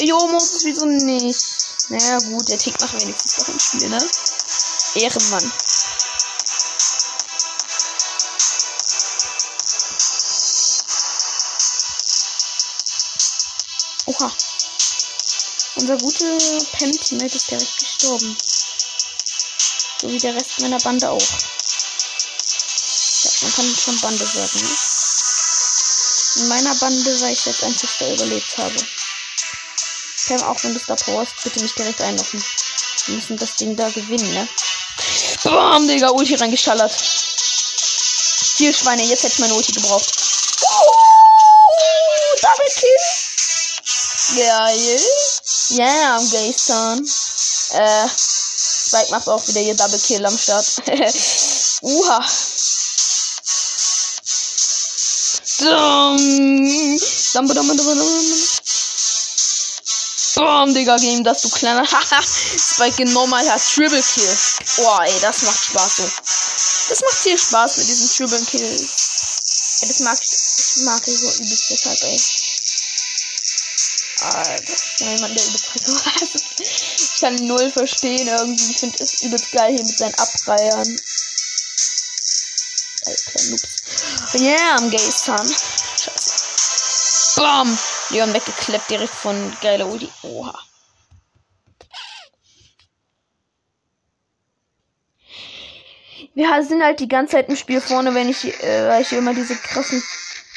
Jo, 0.00 0.26
muss 0.28 0.52
es 0.52 0.64
wieso 0.64 0.86
nicht? 0.86 1.44
Naja, 1.88 2.18
gut, 2.18 2.48
der 2.48 2.58
Tick 2.58 2.80
macht 2.80 3.00
wenigstens 3.00 3.36
doch 3.36 3.48
im 3.48 3.58
Spiel, 3.58 3.88
ne? 3.88 4.08
Ehrenmann. 4.94 5.52
Oha. 14.20 14.32
Unser 15.76 15.96
guter 15.98 16.38
Pen-Teammate 16.72 17.36
ist 17.36 17.50
direkt 17.50 17.78
gestorben. 17.78 18.36
So 20.00 20.10
wie 20.10 20.18
der 20.18 20.34
Rest 20.34 20.58
meiner 20.60 20.80
Bande 20.80 21.08
auch. 21.08 21.20
Ja, 23.22 23.30
man 23.42 23.54
kann 23.54 23.76
schon 23.76 24.00
Bande 24.00 24.26
sagen, 24.26 24.60
ne? 24.60 24.70
In 26.36 26.48
meiner 26.48 26.74
Bande, 26.74 27.20
weil 27.20 27.32
ich 27.32 27.46
jetzt 27.46 27.62
einzig 27.62 27.90
da 27.98 28.12
überlebt 28.12 28.58
habe. 28.58 28.76
Pam, 30.26 30.42
auch 30.42 30.62
wenn 30.62 30.74
du 30.74 30.80
da 30.86 30.96
powerst, 30.96 31.32
bitte 31.42 31.60
nicht 31.60 31.78
direkt 31.78 32.00
einloggen. 32.00 32.44
Wir 33.06 33.14
müssen 33.14 33.36
das 33.36 33.54
Ding 33.56 33.76
da 33.76 33.88
gewinnen, 33.88 34.32
ne? 34.34 34.48
Bam, 35.44 35.86
Digga, 35.86 36.10
Ulti 36.10 36.34
reingeschallert. 36.34 36.92
Hier, 38.56 38.74
Schweine, 38.74 39.04
jetzt 39.04 39.22
hätte 39.22 39.34
ich 39.34 39.38
meine 39.38 39.54
Ulti 39.54 39.72
gebraucht. 39.72 40.17
Kill. 44.28 44.46
Geil. 44.46 45.00
Yeah, 45.70 46.16
am 46.16 46.30
Gayston. 46.30 47.04
Äh, 47.72 48.08
Spike 48.08 49.10
macht 49.10 49.28
auch 49.28 49.46
wieder 49.48 49.60
ihr 49.60 49.74
Double 49.74 49.98
Kill 49.98 50.24
am 50.24 50.38
Start. 50.38 50.66
Uha. 51.82 52.26
Dum. 55.58 56.16
Dum, 57.34 57.48
dum, 57.48 57.76
dum, 57.76 57.76
dum, 57.76 58.48
Bam, 60.38 60.72
Digga, 60.72 60.96
Game, 60.96 61.24
das 61.24 61.42
du 61.42 61.50
kleiner. 61.50 61.82
Haha. 61.90 62.22
Spike 62.22 62.96
genommen, 63.04 63.34
Alter. 63.34 63.58
Triple 63.58 64.02
Kill. 64.02 64.38
Boah, 64.76 65.04
ey, 65.04 65.20
das 65.20 65.42
macht 65.42 65.64
Spaß 65.64 65.96
so. 65.96 66.10
Das 66.88 67.00
macht 67.00 67.18
viel 67.22 67.38
Spaß 67.38 67.76
mit 67.78 67.88
diesen 67.88 68.08
Triple 68.08 68.44
Kills. 68.46 69.80
Ja, 69.80 69.88
das 69.88 70.00
mag 70.00 70.18
ich, 70.20 70.82
mag 70.84 71.08
ich 71.08 71.18
so 71.18 71.30
übelst 71.42 71.70
deshalb, 71.70 72.02
ey. 72.02 72.20
Alter, 74.20 74.74
ja, 74.98 75.12
jemand, 75.12 75.38
der 75.38 75.44
übelst 75.46 76.50
Ich 76.60 77.20
kann 77.20 77.36
null 77.46 77.70
verstehen 77.70 78.28
irgendwie. 78.28 78.70
Ich 78.70 78.78
finde 78.78 79.02
es 79.02 79.22
übelst 79.22 79.52
geil 79.52 79.74
hier 79.74 79.84
mit 79.84 79.96
seinen 79.96 80.14
Abreihern. 80.14 81.00
Alter, 83.06 83.42
Noobs. 83.44 83.78
Yeah, 84.34 84.76
am 84.76 84.90
Gay 84.90 85.10
Son. 85.10 85.48
Scheiße. 85.48 86.48
Bam! 87.36 87.78
Leon 88.10 88.32
weggekleppt 88.34 88.90
direkt 88.90 89.14
von 89.14 89.56
geiler 89.60 89.86
Ulti. 89.86 90.10
Oha. 90.22 90.58
Wir 96.34 96.64
sind 96.64 96.82
halt 96.82 97.00
die 97.00 97.08
ganze 97.08 97.32
Zeit 97.32 97.48
im 97.48 97.56
Spiel 97.56 97.80
vorne, 97.80 98.14
wenn 98.14 98.28
ich, 98.28 98.44
äh, 98.62 98.88
weil 98.88 99.02
ich 99.02 99.12
immer 99.12 99.34
diese 99.34 99.56
krassen 99.56 100.02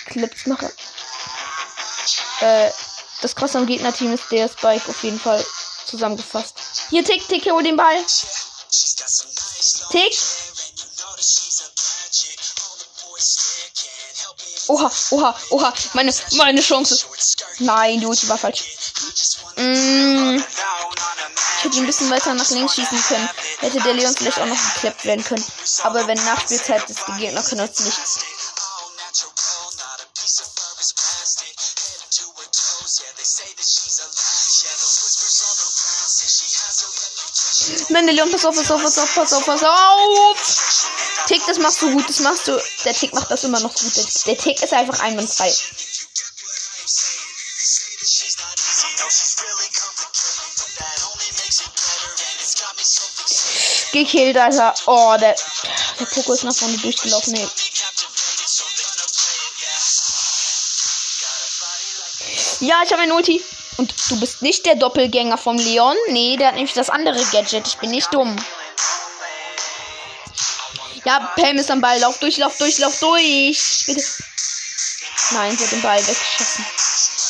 Clips 0.05 0.45
mache. 0.45 0.71
Äh, 2.41 2.69
das 3.21 3.35
krasse 3.35 3.57
am 3.57 3.65
Gegnerteam 3.65 4.13
ist 4.13 4.31
der 4.31 4.49
Spike 4.49 4.89
auf 4.89 5.03
jeden 5.03 5.19
Fall 5.19 5.45
zusammengefasst. 5.85 6.55
Hier, 6.89 7.03
Tick, 7.03 7.27
Tick, 7.27 7.45
hol 7.51 7.63
den 7.63 7.77
Ball. 7.77 7.97
Tick. 9.91 10.17
Oha, 14.67 14.91
oha, 15.11 15.35
oha. 15.49 15.73
Meine, 15.93 16.13
meine 16.33 16.61
Chance. 16.61 17.05
Nein, 17.59 17.99
die 17.99 18.05
Ulti 18.05 18.29
war 18.29 18.37
falsch. 18.37 18.63
Mm, 19.57 20.37
ich 20.37 21.63
hätte 21.63 21.77
ein 21.77 21.85
bisschen 21.85 22.09
weiter 22.09 22.33
nach 22.33 22.49
links 22.49 22.75
schießen 22.75 23.03
können. 23.03 23.29
Hätte 23.59 23.79
der 23.81 23.93
Leon 23.93 24.15
vielleicht 24.15 24.39
auch 24.39 24.45
noch 24.45 24.73
geklappt 24.73 25.05
werden 25.05 25.23
können. 25.23 25.45
Aber 25.83 26.07
wenn 26.07 26.17
Nachspielzeit 26.23 26.89
ist, 26.89 27.01
die 27.07 27.19
Gegner 27.19 27.43
können 27.43 27.67
uns 27.67 27.79
nichts. 27.79 28.19
Meine 38.01 38.13
Leon, 38.13 38.31
pass 38.31 38.45
auf, 38.45 38.55
pass 38.55 38.71
auf, 38.71 38.81
pass 38.81 38.97
auf, 38.97 39.13
pass 39.13 39.31
auf, 39.31 39.45
pass 39.45 39.63
auf. 39.63 40.87
Tick, 41.27 41.45
das 41.45 41.59
machst 41.59 41.83
du 41.83 41.91
gut, 41.91 42.09
das 42.09 42.19
machst 42.21 42.47
du. 42.47 42.59
Der 42.83 42.95
Tick 42.95 43.13
macht 43.13 43.29
das 43.29 43.43
immer 43.43 43.59
noch 43.59 43.71
gut. 43.75 43.95
Der, 43.95 44.03
der 44.25 44.37
Tick 44.39 44.59
ist 44.59 44.73
einfach 44.73 44.99
einwandfrei. 45.01 45.53
Gekillt, 53.91 54.35
Alter. 54.35 54.73
Oh, 54.87 55.15
der, 55.19 55.35
der 55.99 56.05
Poco 56.05 56.33
ist 56.33 56.43
nach 56.43 56.55
vorne 56.55 56.79
durchgelaufen. 56.79 57.33
Nee. 57.33 57.47
Ja, 62.61 62.81
ich 62.83 62.91
habe 62.91 63.03
ein 63.03 63.11
Ulti. 63.11 63.43
Und 63.77 63.93
du 64.09 64.19
bist 64.19 64.41
nicht 64.41 64.65
der 64.65 64.75
Doppelgänger 64.75 65.37
vom 65.37 65.57
Leon. 65.57 65.95
Nee, 66.09 66.37
der 66.37 66.49
hat 66.49 66.55
nämlich 66.55 66.73
das 66.73 66.89
andere 66.89 67.23
Gadget. 67.31 67.67
Ich 67.67 67.77
bin 67.77 67.91
nicht 67.91 68.13
dumm. 68.13 68.35
Ja, 71.05 71.31
Pam 71.35 71.57
ist 71.57 71.71
am 71.71 71.81
Ball. 71.81 71.99
Lauf 71.99 72.19
durch, 72.19 72.37
lauf 72.37 72.57
durch, 72.57 72.77
lauf 72.77 72.99
durch. 72.99 73.83
Bitte. 73.87 74.03
Nein, 75.31 75.57
sie 75.57 75.63
hat 75.63 75.71
den 75.71 75.81
Ball 75.81 75.99
weggeschossen. 75.99 76.65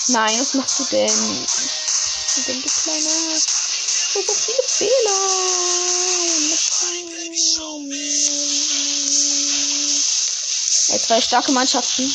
Nein, 0.07 0.39
was 0.39 0.53
machst 0.55 0.79
du 0.79 0.83
denn? 0.85 1.07
Du 1.07 2.41
denn, 2.41 2.61
du 2.61 2.69
kleiner? 2.69 3.39
So, 3.39 4.21
so 4.21 4.33
viele 4.33 4.63
Fehler. 4.67 4.91
Zwei 11.11 11.21
starke 11.21 11.51
Mannschaften. 11.51 12.09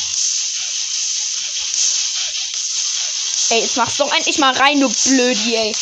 Ey, 3.49 3.61
jetzt 3.61 3.77
mach's 3.77 3.97
doch 3.97 4.11
endlich 4.11 4.39
mal 4.39 4.53
rein, 4.57 4.79
du 4.79 4.89
Blödi, 4.89 5.55
ey. 5.55 5.75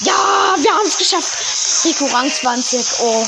Ja, 0.00 0.54
wir 0.58 0.72
haben 0.72 0.86
es 0.86 0.96
geschafft. 0.96 1.32
Rico 1.84 2.06
Rang 2.06 2.32
20. 2.32 2.84
Oh. 3.00 3.26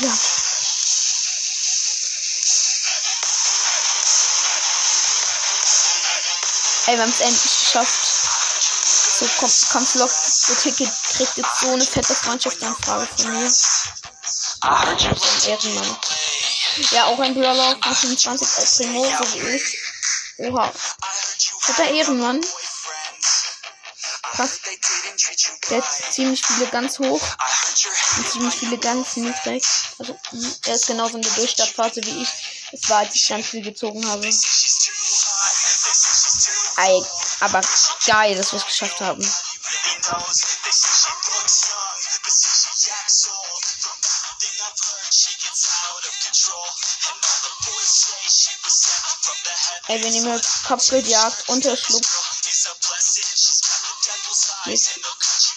Ja. 0.00 0.18
Ey, 6.86 6.96
wir 6.96 7.02
haben 7.02 7.10
es 7.10 7.20
endlich 7.20 7.58
geschafft. 7.58 8.16
So, 9.18 9.26
komm, 9.38 9.50
Kampflok, 9.72 10.10
der 10.48 10.56
Ticket 10.58 10.90
kriegt 11.16 11.36
jetzt 11.36 11.60
so 11.60 11.70
eine 11.70 11.84
fette 11.84 12.14
Freundschaftsanfrage 12.14 13.08
von 13.16 13.32
mir. 13.32 13.50
I 14.64 14.68
heard 14.68 15.00
you 15.02 15.14
So 15.14 15.28
ein 15.28 15.50
Ehrenmann. 15.50 15.96
Ja, 16.90 17.04
auch 17.06 17.18
ein 17.20 17.34
Brawler 17.34 17.76
von 17.82 17.94
25 17.94 18.58
als 18.58 18.76
Primo, 18.76 19.04
so 19.04 19.34
wie 19.34 19.56
ich. 19.56 19.78
Oha. 20.38 20.72
Fetter 21.66 21.90
Ehrenmann. 21.90 22.40
Krass. 24.22 24.60
Der 25.68 25.78
hat 25.78 26.12
ziemlich 26.12 26.40
viele 26.46 26.66
ganz 26.68 27.00
hoch 27.00 27.20
und 28.16 28.28
ziemlich 28.28 28.54
viele 28.54 28.78
ganz 28.78 29.16
niedrig. 29.16 29.64
Also, 29.98 30.16
er 30.66 30.74
ist 30.74 30.86
genauso 30.86 31.16
in 31.16 31.22
der 31.22 31.32
Durchstartphase 31.32 32.04
wie 32.04 32.22
ich. 32.22 32.28
Es 32.70 32.88
war, 32.88 32.98
als 32.98 33.16
ich 33.16 33.26
ganz 33.26 33.46
viel 33.46 33.62
gezogen 33.62 34.06
habe. 34.06 34.28
Ey, 36.76 37.04
aber 37.40 37.62
geil, 38.06 38.36
dass 38.36 38.52
wir 38.52 38.58
es 38.60 38.66
geschafft 38.66 39.00
haben. 39.00 39.28
You 50.14 50.24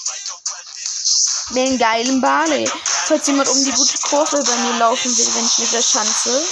like 0.08 0.30
a 0.30 0.38
weapon. 0.48 0.78
She's 0.80 1.48
got 1.50 1.56
Den 1.56 1.78
geilen 1.78 2.22
Barley. 2.22 2.70
Falls 3.06 3.28
jemand 3.28 3.50
um 3.50 3.66
die 3.66 3.72
gute 3.72 3.98
Kurve 4.00 4.44
bei 4.44 4.56
mir 4.56 4.78
laufen 4.78 5.18
will, 5.18 5.36
wenn 5.36 5.46
ich 5.46 5.58
mit 5.58 5.74
der 5.74 5.82
Schanze, 5.82 6.46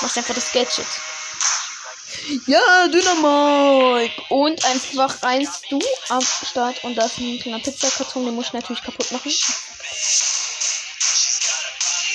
macht 0.00 0.16
einfach 0.16 0.34
das 0.34 0.50
Gadget. 0.52 0.86
Ja, 2.46 2.88
Dynamite. 2.88 4.22
Und 4.28 4.64
einfach 4.64 5.22
reinst 5.22 5.64
du 5.70 5.80
am 6.08 6.22
Start 6.22 6.82
und 6.84 6.94
da 6.96 7.06
ist 7.06 7.18
ein 7.18 7.38
kleiner 7.40 7.60
Pizzakarton, 7.60 8.24
den 8.24 8.34
muss 8.34 8.46
ich 8.46 8.52
natürlich 8.52 8.82
kaputt 8.82 9.10
machen. 9.12 9.32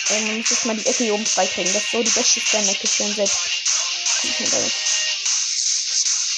Ähm, 0.09 0.37
muss 0.37 0.49
jetzt 0.49 0.65
mal 0.65 0.75
die 0.75 0.85
Ecke 0.85 1.03
hier 1.03 1.13
oben 1.13 1.25
freikriegen. 1.25 1.73
Das 1.73 1.83
ist 1.83 1.91
so 1.91 2.01
die 2.01 2.09
beste 2.09 2.39
Sternecke 2.39 2.87
für 2.87 3.03
ihn 3.03 3.15
selbst. 3.15 3.56
Ich 4.23 4.39
nicht 4.39 4.53
damit. 4.53 4.73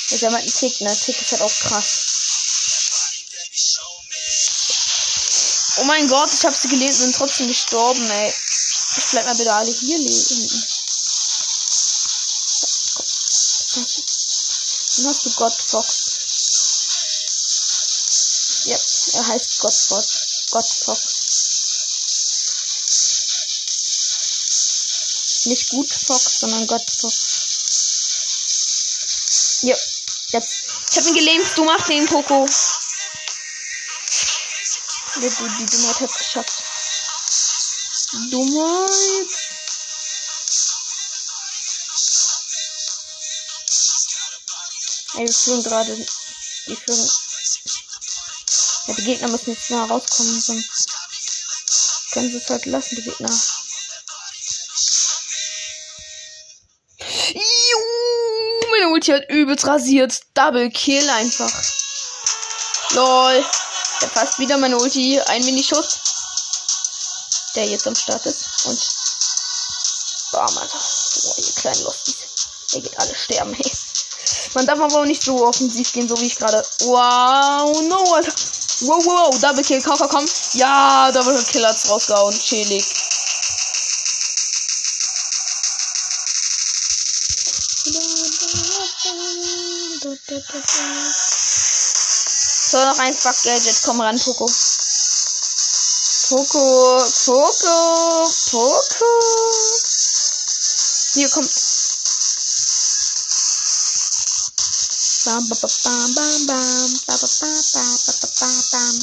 Jetzt 0.10 0.24
haben 0.24 0.34
wir 0.34 0.40
einen 0.40 0.54
Tick, 0.54 0.82
ne? 0.82 0.98
Tick 0.98 1.22
ist 1.22 1.32
halt 1.32 1.42
auch 1.42 1.60
krass. 1.60 2.10
Oh 5.78 5.84
mein 5.86 6.08
Gott, 6.08 6.30
ich 6.34 6.46
hab 6.46 6.54
sie 6.54 6.68
gelesen 6.68 7.06
und 7.06 7.16
trotzdem 7.16 7.48
gestorben, 7.48 8.10
ey. 8.10 8.34
Ich 8.98 9.06
bleib 9.12 9.26
mal 9.26 9.36
bitte 9.36 9.54
alle 9.54 9.72
hier 9.72 9.98
liegen. 9.98 10.68
Dann 14.98 15.08
hast 15.08 15.26
du 15.26 15.32
Gott 15.36 15.54
Fox. 15.54 16.10
Ja, 18.66 18.78
er 19.14 19.28
heißt 19.28 19.60
Gott 19.60 19.74
Fox. 19.74 20.08
Gott 20.52 20.68
Fox. 20.68 21.02
Nicht 25.46 25.70
gut 25.70 25.90
Fox, 25.94 26.40
sondern 26.40 26.68
Gott 26.68 26.92
Fox. 27.00 27.39
Ja, 29.62 29.76
jetzt. 30.30 30.66
Ich 30.92 30.98
hab 30.98 31.06
ihn 31.06 31.14
gelähmt, 31.14 31.58
du 31.58 31.66
machst 31.66 31.90
den 31.90 32.06
Poco. 32.08 32.48
Die, 35.16 35.22
die, 35.22 35.30
die 35.30 35.66
Dummheit 35.66 36.00
hat's 36.00 36.18
geschafft. 36.18 36.64
Dummheit. 38.32 39.28
Ey, 45.16 45.26
wir 45.28 45.34
führen 45.34 45.64
gerade. 45.64 46.08
Wir 46.66 46.78
führen. 46.78 47.10
Ja, 48.88 48.94
die 48.94 49.04
Gegner 49.04 49.28
müssen 49.28 49.52
jetzt 49.52 49.70
mal 49.70 49.86
rauskommen, 49.86 50.40
sonst 50.40 50.88
können 52.12 52.32
sie 52.32 52.38
es 52.38 52.50
halt 52.50 52.66
lassen, 52.66 52.96
die 52.96 53.04
Gegner. 53.04 53.30
Ulti 59.00 59.14
hat 59.14 59.30
übelst 59.30 59.66
rasiert. 59.66 60.20
Double 60.34 60.70
Kill 60.72 61.10
einfach. 61.10 61.50
Lol. 62.92 63.46
Der 64.02 64.08
passt 64.08 64.40
wieder 64.40 64.58
meine 64.58 64.78
Ulti. 64.78 65.22
Ein 65.22 65.46
Minischuss. 65.46 66.00
Der 67.56 67.66
jetzt 67.66 67.88
am 67.88 67.96
Start 67.96 68.26
ist. 68.26 68.66
Und. 68.66 68.78
Bam, 70.34 70.58
Alter. 70.58 70.78
Boah, 70.78 71.38
ihr 71.38 71.54
kleinen 71.54 71.84
Lostis. 71.84 72.16
Ihr 72.74 72.82
geht 72.82 73.00
alle 73.00 73.16
sterben, 73.16 73.54
hey. 73.54 73.72
Man 74.54 74.68
darf 74.68 74.80
aber 74.82 75.00
auch 75.00 75.06
nicht 75.06 75.24
so 75.24 75.48
offensiv 75.48 75.94
gehen, 75.94 76.10
so 76.10 76.20
wie 76.20 76.28
ich 76.28 76.36
gerade. 76.36 76.62
Wow, 76.82 77.82
no, 77.84 78.16
Alter. 78.16 78.34
Wow, 78.82 79.06
wow, 79.06 79.32
wow. 79.32 79.40
Double 79.40 79.64
Kill. 79.64 79.82
Komm, 79.82 79.98
komm, 79.98 80.10
komm. 80.10 80.26
Ja, 80.56 81.10
Double 81.14 81.42
Kill 81.46 81.66
hat's 81.66 81.90
rausgehauen. 81.90 82.38
Chillig. 82.38 82.84
So, 90.30 90.38
noch 92.78 93.00
ein 93.00 93.16
Fuck 93.16 93.42
Gadget. 93.44 93.82
Komm 93.84 94.00
ran, 94.00 94.20
Poco. 94.20 94.46
Poco, 96.30 97.04
Poco, 97.26 98.30
Poco. 98.52 99.06
Hier 101.14 101.30
kommt. 101.30 101.50
Bam, 105.26 105.50
bam, 105.50 105.58
bam, 105.60 106.14
bam, 106.14 106.46
bam, 106.46 106.46
bam, 106.46 106.94
bam, 107.08 107.18
bam, 107.18 107.98
bam, 108.06 108.30
bam, 108.40 108.64
bam. 108.72 108.96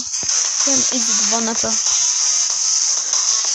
Wir 0.64 0.72
haben 0.72 0.86
easy 0.92 1.12
gewonnen, 1.24 1.48
Alter. 1.48 1.74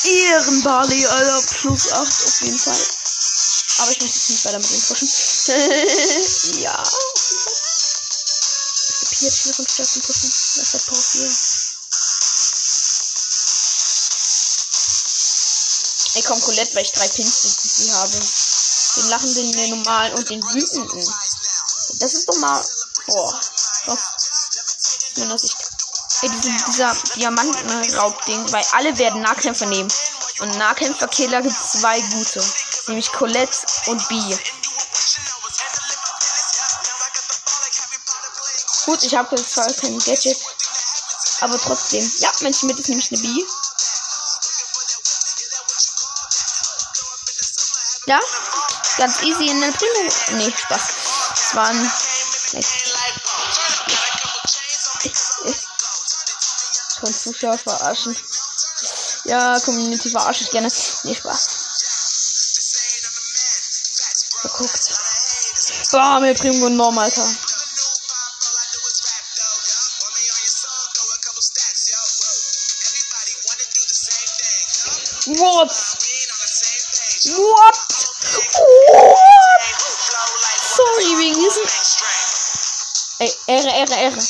Ehrenbarley, 0.03 1.07
Alter. 1.07 1.41
Plus 1.61 1.89
8 1.89 2.25
auf 2.25 2.41
jeden 2.41 2.59
Fall. 2.59 2.85
Aber 3.77 3.91
ich 3.91 4.01
möchte 4.01 4.17
jetzt 4.17 4.29
nicht 4.29 4.43
weiter 4.43 4.59
mit 4.59 4.71
ihm 4.71 4.81
pushen. 4.81 5.07
ja. 6.61 6.83
Pier, 9.21 9.29
Pier 9.29 9.59
und 9.59 9.69
Stärken 9.69 10.01
pushen. 10.01 10.29
Ist 10.29 10.73
der 10.73 10.79
Power 10.79 10.97
4? 10.97 11.31
Ey, 16.15 16.23
komm, 16.23 16.41
Colette, 16.41 16.75
weil 16.75 16.81
ich 16.83 16.91
drei 16.91 17.07
Pins 17.07 17.41
die 17.77 17.91
habe. 17.93 18.19
Den 18.95 19.09
lachenden, 19.09 19.51
den 19.51 19.69
normalen 19.77 20.15
und 20.15 20.27
den 20.27 20.41
wütenden. 20.41 21.13
Das 21.99 22.13
ist 22.15 22.27
doch 22.27 22.37
mal. 22.37 22.65
Boah. 23.05 23.39
Krass. 23.83 23.99
Aus 25.05 25.17
meiner 25.17 25.37
Sicht. 25.37 25.55
Ey, 26.23 26.29
diese, 26.29 26.51
dieser 26.65 26.95
Diamantenraubding, 27.15 28.51
weil 28.51 28.65
alle 28.71 28.97
werden 28.97 29.21
Nahkämpfer 29.21 29.67
nehmen. 29.67 29.93
Und 30.39 30.57
Nahkämpfer-Killer 30.57 31.43
gibt 31.43 31.55
zwei 31.55 32.01
gute. 32.01 32.43
Nämlich 32.87 33.11
Colette 33.11 33.55
und 33.85 34.09
Bee. 34.09 34.39
Gut, 38.91 39.03
ich 39.03 39.15
habe 39.15 39.41
zwar 39.41 39.71
kein 39.71 39.97
Gadget. 39.99 40.37
Aber 41.39 41.57
trotzdem. 41.57 42.11
Ja, 42.19 42.29
Menschen 42.41 42.67
mit 42.67 42.77
ist 42.77 42.89
nämlich 42.89 43.09
eine 43.09 43.21
Bee. 43.21 43.45
Ja, 48.07 48.19
ganz 48.97 49.21
easy 49.21 49.47
in 49.47 49.61
der 49.61 49.71
Primo. 49.71 50.11
Nee, 50.31 50.53
Spaß. 50.57 50.81
Es 51.35 51.55
waren. 51.55 51.91
Schon 56.99 57.13
Zuschauer 57.13 57.57
verarschen. 57.57 58.17
Ja, 59.23 59.57
Community 59.61 60.09
verarsche 60.09 60.43
ich 60.43 60.51
gerne. 60.51 60.67
Nee, 61.03 61.15
Spaß. 61.15 61.47
Verguckt. 64.41 64.91
Boah, 65.91 66.19
mir 66.19 66.33
Primo 66.33 66.65
genommen, 66.65 66.99
Alter. 66.99 67.50
What? 75.27 75.69
What? 77.29 77.31
What? 77.37 77.77
Sorry, 80.75 81.17
wegen 81.19 81.39
diesem. 81.39 81.63
Ey, 83.19 83.31
Ehre, 83.47 83.69
Ehre, 83.69 83.93
Ehre. 83.93 84.21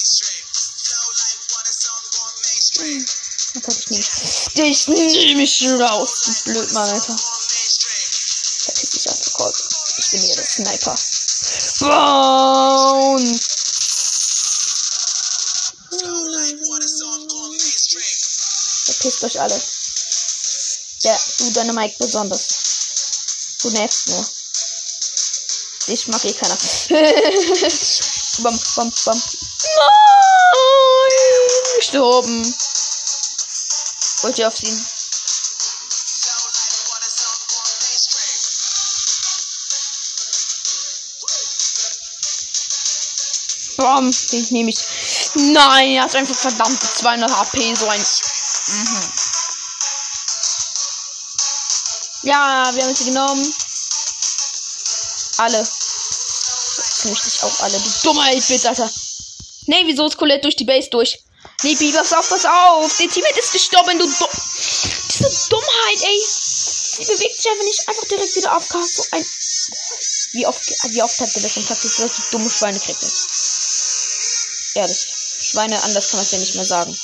Hm, 2.77 3.05
Das 3.53 3.67
hatte 3.67 3.79
ich 3.79 3.89
nicht. 3.89 4.57
Dich 4.57 4.87
nehme 4.87 5.43
ich 5.43 5.63
raus. 5.79 6.21
Du 6.25 6.51
blöd, 6.51 6.71
Mann, 6.73 6.89
Alter. 6.89 7.17
Verpiss 8.63 8.89
dich 8.89 9.09
aus 9.09 9.19
der 9.21 9.33
Kolbe. 9.33 9.57
Ich 9.97 10.11
bin 10.11 10.21
hier 10.21 10.35
der 10.35 10.45
Sniper. 10.45 10.95
Bauen! 11.79 13.39
Verpisst 18.85 19.23
euch 19.23 19.39
alle. 19.39 19.61
Ja, 21.03 21.17
du, 21.39 21.51
deine 21.51 21.73
Mike 21.73 21.95
besonders. 21.97 22.47
Du 23.61 23.69
nervst 23.71 24.09
nur. 24.09 24.25
Dich 25.87 26.07
mag 26.07 26.23
eh 26.25 26.33
keiner. 26.33 26.57
bam, 28.43 28.59
bam, 28.75 28.93
bam. 29.05 29.21
Nein! 29.63 30.81
Gestorben. 31.77 32.55
Wollt 34.21 34.37
ihr 34.37 34.47
aufziehen? 34.47 34.85
Komm, 43.77 44.11
den 44.31 44.47
nehme 44.51 44.69
ich. 44.69 44.77
Nein, 45.33 45.95
er 45.95 46.03
hat 46.03 46.15
einfach 46.15 46.35
verdammte 46.35 46.87
200 46.93 47.31
HP, 47.31 47.73
so 47.73 47.87
ein. 47.87 47.99
Mhm. 47.99 49.00
Ja, 52.31 52.71
wir 52.73 52.83
haben 52.85 52.95
sie 52.95 53.03
genommen. 53.03 53.53
Alle. 55.39 55.67
Ziemlich 57.01 57.21
dich 57.23 57.43
auch 57.43 57.59
alle. 57.59 57.77
Du 57.77 57.89
dummer 58.03 58.23
8 58.23 58.65
Alter. 58.67 58.89
Nee, 59.65 59.83
wieso 59.83 60.07
ist 60.07 60.15
Colette 60.15 60.43
durch 60.43 60.55
die 60.55 60.63
Base 60.63 60.89
durch? 60.89 61.19
Nee, 61.63 61.75
Bi, 61.75 61.91
pass 61.91 62.13
auf, 62.13 62.29
pass 62.29 62.45
auf. 62.45 62.97
Der 62.99 63.09
Teammate 63.09 63.37
ist 63.37 63.51
gestorben, 63.51 63.99
du 63.99 64.05
dumm. 64.05 64.29
Diese 65.09 65.29
Dummheit, 65.49 66.03
ey. 66.03 66.21
Sie 66.23 67.03
bewegt 67.03 67.35
sich 67.35 67.51
einfach 67.51 67.65
nicht 67.65 67.89
einfach 67.89 68.07
direkt 68.07 68.35
wieder 68.37 68.55
auf. 68.55 68.65
So 68.65 69.03
ein. 69.11 69.25
Wie 70.31 70.47
oft, 70.47 70.69
wie 70.93 71.03
oft 71.03 71.19
hat 71.19 71.35
er 71.35 71.41
das 71.41 71.57
im 71.57 71.67
Tag 71.67 71.77
solche 71.79 72.21
dumme 72.31 72.49
Schweine 72.49 72.79
kriegt? 72.79 73.03
Ehrlich. 74.75 75.07
Schweine, 75.41 75.83
anders 75.83 76.07
kann 76.07 76.19
man 76.19 76.25
es 76.25 76.31
ja 76.31 76.37
nicht 76.37 76.55
mehr 76.55 76.65
sagen. 76.65 76.97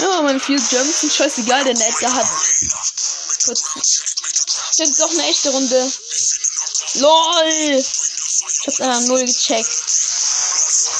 Ja, 0.00 0.22
mein 0.22 0.40
viel 0.40 0.60
Gems 0.60 1.00
sind 1.00 1.12
scheißegal, 1.12 1.64
der 1.64 1.74
Net, 1.74 1.94
der 2.00 2.14
hat. 2.14 2.26
Kurz. 3.44 3.62
Stimmt 4.72 4.98
doch 4.98 5.10
eine 5.10 5.24
echte 5.24 5.50
Runde. 5.50 5.92
LOL! 6.94 7.48
Ich 7.48 7.86
hab's 8.66 8.80
einfach 8.80 9.00
null 9.02 9.24
gecheckt. 9.24 9.68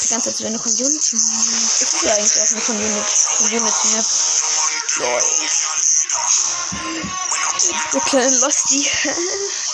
Die 0.03 0.09
ganze 0.09 0.35
Zeit 0.35 0.47
eine 0.47 0.59
Community. 0.59 1.17
Ist 1.17 1.83
es 1.83 2.03
ja 2.03 2.15
eigentlich 2.15 2.41
auch 2.41 2.51
eine 2.51 2.61
Community. 2.61 3.13
Community 3.39 3.89
Map. 3.89 4.07
LOL. 4.99 5.23
Der 7.93 8.01
kleine 8.01 8.37
Losty. 8.39 8.91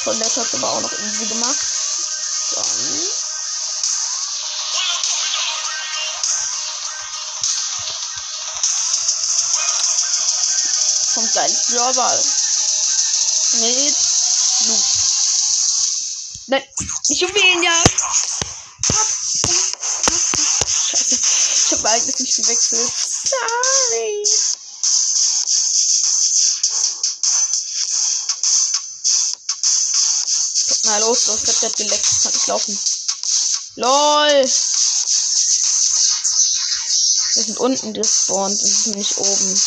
Colette 0.04 0.40
hat 0.40 0.54
aber 0.54 0.70
auch 0.70 0.80
noch 0.80 0.92
easy 0.92 1.26
gemacht. 1.26 1.75
Gleich 11.46 11.66
Brawlball. 11.68 12.24
Mit 13.60 13.96
Lu. 14.66 14.74
Nein, 16.48 16.64
nicht 17.08 17.20
Juwelen, 17.20 17.62
Scheiße. 20.88 21.14
Ich 21.14 21.72
habe 21.72 21.88
eigentlich 21.88 22.18
nicht 22.18 22.36
gewechselt. 22.36 22.92
Sorry. 23.30 24.24
Na 30.82 30.98
los, 30.98 31.26
los, 31.26 31.42
das 31.42 31.62
hat 31.62 31.76
geleckt. 31.76 32.22
Kann 32.22 32.32
nicht 32.32 32.46
laufen. 32.48 32.78
LOL. 33.76 34.50
Wir 37.34 37.42
sind 37.44 37.58
unten 37.58 37.94
gespawnt 37.94 38.60
und 38.60 38.68
sind 38.68 38.96
nicht 38.96 39.16
oben. 39.18 39.62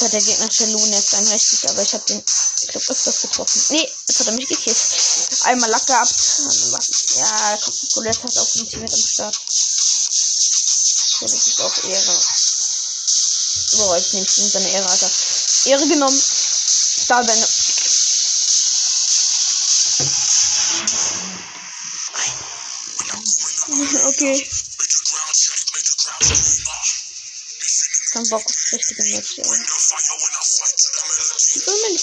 Alter, 0.00 0.18
der 0.18 0.22
Gegner 0.22 0.66
Lune 0.68 0.96
ist 0.96 1.14
ein 1.14 1.28
richtig, 1.28 1.68
aber 1.68 1.82
ich 1.82 1.92
habe 1.92 2.04
den, 2.06 2.24
ich 2.62 2.68
glaube, 2.68 2.86
öfters 2.88 3.20
getroffen. 3.20 3.62
Nee, 3.68 3.86
jetzt 4.08 4.20
hat 4.20 4.28
er 4.28 4.32
mich 4.32 4.48
gekillt. 4.48 4.78
Einmal 5.42 5.68
Lack 5.68 5.86
gehabt. 5.86 6.14
Ja, 7.16 7.58
Colette 7.92 8.22
hat 8.22 8.38
auch 8.38 8.54
ein 8.54 8.66
Team 8.66 8.80
mit 8.80 8.94
am 8.94 8.98
Start. 8.98 9.38
Ja, 11.20 11.26
das 11.28 11.46
ist 11.46 11.60
auch 11.60 11.84
Ehre. 11.84 12.22
Boah, 13.72 13.98
jetzt 13.98 14.14
nehme 14.14 14.26
ich 14.26 14.38
ihm 14.38 14.48
seine 14.48 14.70
Ehre, 14.70 14.88
Alter. 14.88 15.10
Ehre 15.66 15.86
genommen. 15.86 16.22
Da 17.08 17.26
wenn. 17.26 17.44
okay. 24.08 24.48
Kein 28.12 28.28
Bock 28.28 28.44
auf 28.44 28.72
richtige 28.72 29.04
Match, 29.04 29.36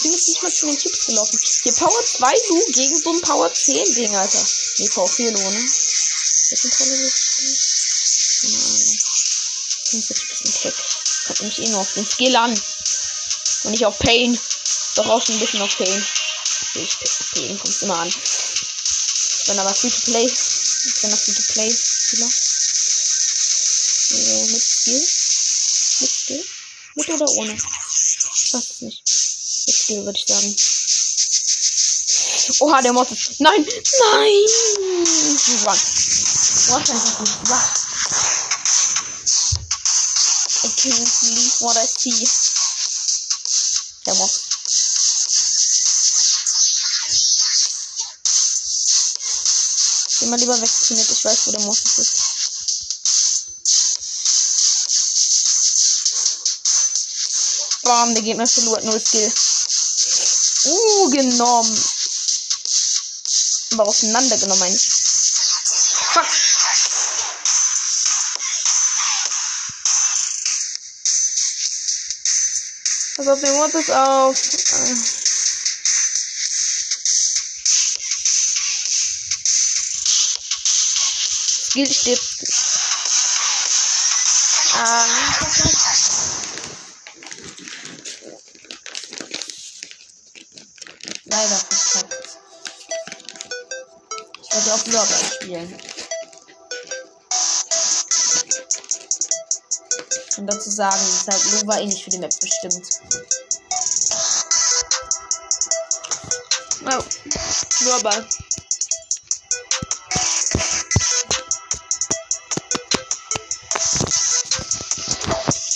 Ich 0.08 0.10
bin 0.10 0.18
jetzt 0.20 0.28
nicht 0.28 0.42
mal 0.42 0.50
zu 0.50 0.64
den 0.64 0.78
Typs 0.78 1.04
gelaufen. 1.04 1.38
Hier 1.64 1.72
Power 1.74 2.02
2 2.02 2.32
Lu 2.48 2.64
gegen 2.72 2.98
so 2.98 3.12
ein 3.12 3.20
Power 3.20 3.52
10 3.52 3.94
Ding, 3.94 4.16
Alter. 4.16 4.42
Nee, 4.78 4.88
Power 4.88 5.06
4 5.06 5.32
Lu, 5.32 5.38
ne? 5.38 5.70
Welchen 6.48 6.70
Trolle 6.70 6.98
will 6.98 7.12
ich 7.12 8.40
Keine 8.40 8.56
Ahnung. 8.56 8.98
Ich 9.84 9.90
bin 9.90 10.00
jetzt 10.00 10.10
ein 10.10 10.28
bisschen 10.28 10.54
keck. 10.62 10.74
Kommt 11.26 11.40
nämlich 11.40 11.58
eh 11.58 11.68
nur 11.68 11.80
auf 11.80 11.92
den 11.92 12.06
Skill 12.06 12.36
an. 12.36 12.62
Und 13.64 13.70
nicht 13.70 13.84
auf 13.84 13.98
Pain. 13.98 14.40
Doch 14.94 15.08
auch 15.08 15.20
schon 15.20 15.34
ein 15.34 15.40
bisschen 15.40 15.60
auf 15.60 15.76
Pain. 15.76 16.06
Okay, 16.70 16.88
Pain 17.34 17.58
kommt 17.58 17.82
immer 17.82 17.98
an. 17.98 18.08
Ich 18.08 19.44
bin 19.44 19.58
aber 19.58 19.74
free 19.74 19.90
to 19.90 20.00
play. 20.10 20.24
Ich 20.24 21.00
bin 21.02 21.12
auch 21.12 21.18
free 21.18 21.34
to 21.34 21.42
play 21.52 21.70
Spieler. 21.70 22.30
So, 24.08 24.46
mit 24.52 24.62
Skill. 24.62 25.06
Mit 26.00 26.10
Skill? 26.10 26.46
Mit 26.94 27.08
oder 27.10 27.28
ohne? 27.32 27.52
Ich 27.52 28.54
weiß 28.54 28.70
es 28.70 28.80
nicht. 28.80 29.07
Skill 29.88 30.04
würde 30.04 30.18
ich 30.18 30.26
sagen. 30.28 30.54
Oha, 32.60 32.82
der 32.82 32.92
Moss 32.92 33.10
ist. 33.10 33.40
Nein! 33.40 33.64
Nein! 33.64 34.44
Was? 35.64 35.80
Was 36.68 36.90
einfach 36.90 37.20
nicht? 37.20 37.38
Was? 37.48 37.68
I 40.64 40.68
can't 40.76 41.08
believe 41.22 41.60
what 41.60 41.76
I 41.76 41.86
see. 41.86 42.28
Der 44.04 44.14
Moss. 44.16 44.40
Geh 50.20 50.26
mal 50.26 50.38
lieber 50.38 50.60
weg, 50.60 50.70
Teammate. 50.86 51.12
Ich 51.12 51.24
weiß, 51.24 51.46
wo 51.46 51.50
der 51.52 51.60
Moss 51.60 51.80
ist. 51.96 52.28
Bam, 57.84 58.12
der 58.12 58.22
Gegner 58.22 58.46
verloren 58.46 58.84
nur 58.84 59.00
Skill. 59.00 59.32
Genommen. 61.10 61.84
Aber 63.72 63.86
auseinandergenommen. 63.86 64.78
Fuck. 66.12 66.26
Pass 73.16 73.26
auf 73.26 73.40
den 73.40 73.56
Mortis 73.56 73.90
auf. 73.90 74.36
Äh. 74.36 74.94
Skill 81.68 81.92
steht. 81.92 82.20
Ähm. 84.74 85.87
Lorbeer 94.92 95.18
spielen. 95.34 95.80
Und 100.38 100.46
dazu 100.46 100.70
sagen, 100.70 101.00
deshalb 101.00 101.44
Lu 101.44 101.66
war 101.66 101.80
eh 101.80 101.86
nicht 101.86 102.04
für 102.04 102.10
die 102.10 102.18
Map 102.18 102.32
bestimmt. 102.40 102.88
Oh, 106.86 107.04
Lorbeer. 107.84 108.24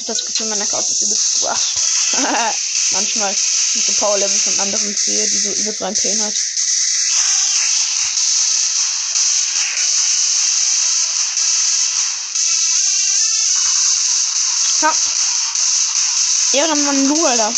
Das 0.06 0.26
Gefühl, 0.26 0.48
mein 0.48 0.62
Account 0.62 0.88
ist 0.88 1.02
übelst. 1.02 1.42
Manchmal 2.92 3.30
mit 3.30 3.86
so 3.86 3.92
Power 3.94 4.18
Level 4.18 4.38
von 4.38 4.60
anderen 4.60 4.96
sehe, 4.96 5.26
die 5.26 5.38
so 5.38 5.84
rein 5.84 5.94
Pain 5.94 6.22
hat. 6.22 6.34
Zack. 14.82 14.96
Ja, 16.54 16.66
dann 16.66 16.86
war 16.86 16.92
nur 16.92 17.28
Alter. 17.28 17.54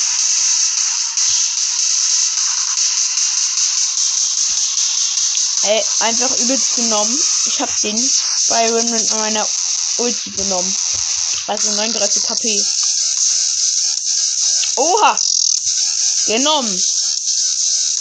Ey, 5.62 5.84
einfach 6.00 6.36
übelst 6.36 6.74
genommen. 6.74 7.18
Ich 7.46 7.60
hab 7.60 7.80
den 7.80 7.96
Byron 8.48 8.90
mit 8.90 9.16
meiner 9.16 9.48
Ulti 9.96 10.32
genommen. 10.32 10.76
Also 11.46 11.70
39 11.70 12.22
KP. 12.24 12.64
Oha! 14.76 15.18
Genommen. 16.26 16.84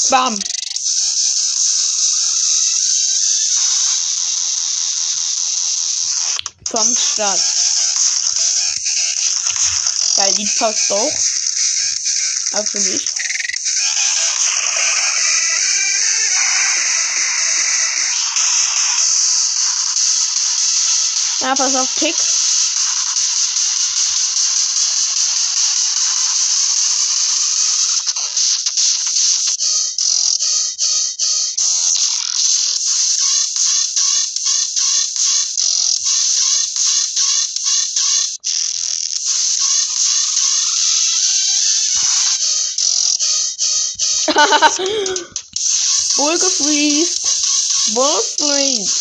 Bam. 0.09 0.37
Vom 6.71 6.97
Start. 6.97 7.39
Ja, 10.23 10.31
die 10.31 10.45
passt 10.57 10.89
auch. 10.93 11.13
Aber 12.53 12.65
für 12.65 12.79
mich. 12.79 13.05
Ja, 21.41 21.55
pass 21.55 21.75
auf, 21.75 21.89
Tick. 21.95 22.15
Bull 46.15 46.37
gefreezed. 46.37 47.93
Bull 47.93 48.21
freeze. 48.37 48.93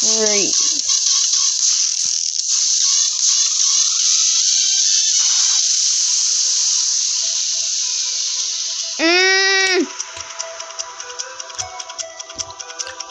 Freeze. 0.00 0.76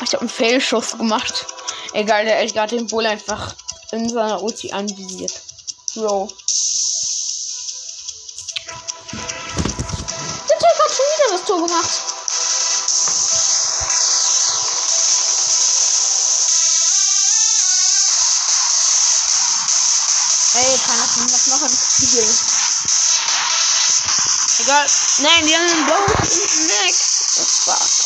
Ich 0.03 0.13
habe 0.13 0.19
einen 0.21 0.29
Fehlschuss 0.29 0.97
gemacht. 0.97 1.45
Egal, 1.93 2.25
der 2.25 2.41
hat 2.41 2.53
gerade 2.53 2.75
den 2.75 2.87
Bull 2.87 3.05
einfach 3.05 3.55
in 3.91 4.09
seiner 4.09 4.41
Ulti 4.41 4.71
anvisiert. 4.71 5.33
Bro. 5.95 6.29
Gemacht. 11.67 12.01
Ey, 20.53 20.79
kann 20.85 20.97
das 20.99 21.17
nicht 21.17 21.33
was 21.33 21.47
machen? 21.47 21.69
Spiel. 21.69 22.35
Egal. 24.59 24.87
Nein, 25.17 25.45
die 25.45 25.55
haben 25.55 25.69
einen 25.69 25.85
blauen 25.85 26.07
Snack. 26.23 26.95
Das 27.35 27.67
war's. 27.67 28.05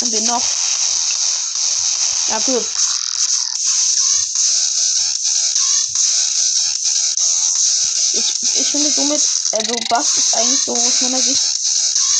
Und 0.00 0.12
den 0.12 0.24
noch. 0.24 0.42
Ja, 2.28 2.38
gut. 2.38 2.66
Ich, 8.14 8.34
ich 8.54 8.70
finde 8.70 8.92
somit, 8.92 9.41
also 9.52 9.74
Bass 9.88 10.16
ist 10.16 10.36
eigentlich 10.36 10.62
so 10.62 10.72
aus 10.72 11.00
meiner 11.02 11.22
Sicht 11.22 11.52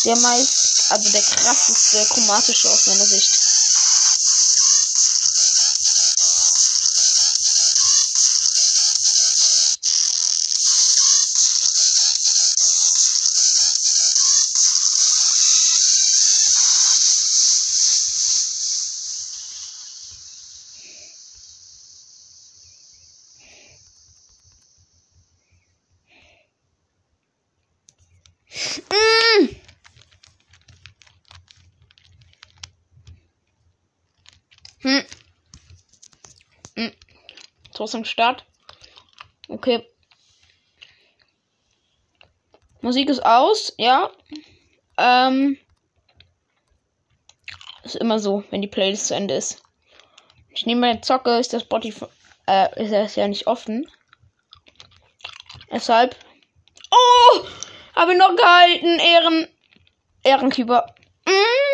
der 0.05 0.17
meist, 0.17 0.91
also 0.91 1.11
der 1.11 1.23
krasseste 1.23 2.05
chromatische 2.13 2.69
aus 2.69 2.87
meiner 2.89 3.07
Sicht. 3.07 3.32
Zum 37.87 38.05
Start. 38.05 38.45
Okay. 39.49 39.87
Musik 42.81 43.09
ist 43.09 43.25
aus, 43.25 43.73
ja. 43.79 44.11
Ähm. 44.99 45.59
Ist 47.85 47.97
immer 47.97 48.19
so, 48.19 48.45
wenn 48.51 48.63
die 48.63 48.69
Playlist 48.69 49.09
zu 49.09 49.15
Ende 49.15 49.35
ist. 49.35 49.63
Ich 50.51 50.67
nehme 50.67 50.83
meine 50.83 51.01
Zocke, 51.01 51.39
ist 51.39 51.53
das 51.53 51.63
Spotify, 51.63 52.07
äh, 52.47 52.83
ist 52.83 52.93
das 52.93 53.17
ja 53.17 53.27
nicht 53.27 53.47
offen. 53.47 53.91
Deshalb. 55.71 56.17
Oh! 56.91 57.47
Habe 57.97 58.13
ihn 58.13 58.19
noch 58.19 58.37
gehalten, 58.37 58.99
Ehren. 58.99 59.49
Ehrenkeeper. 60.25 60.95
Mm. 61.27 61.73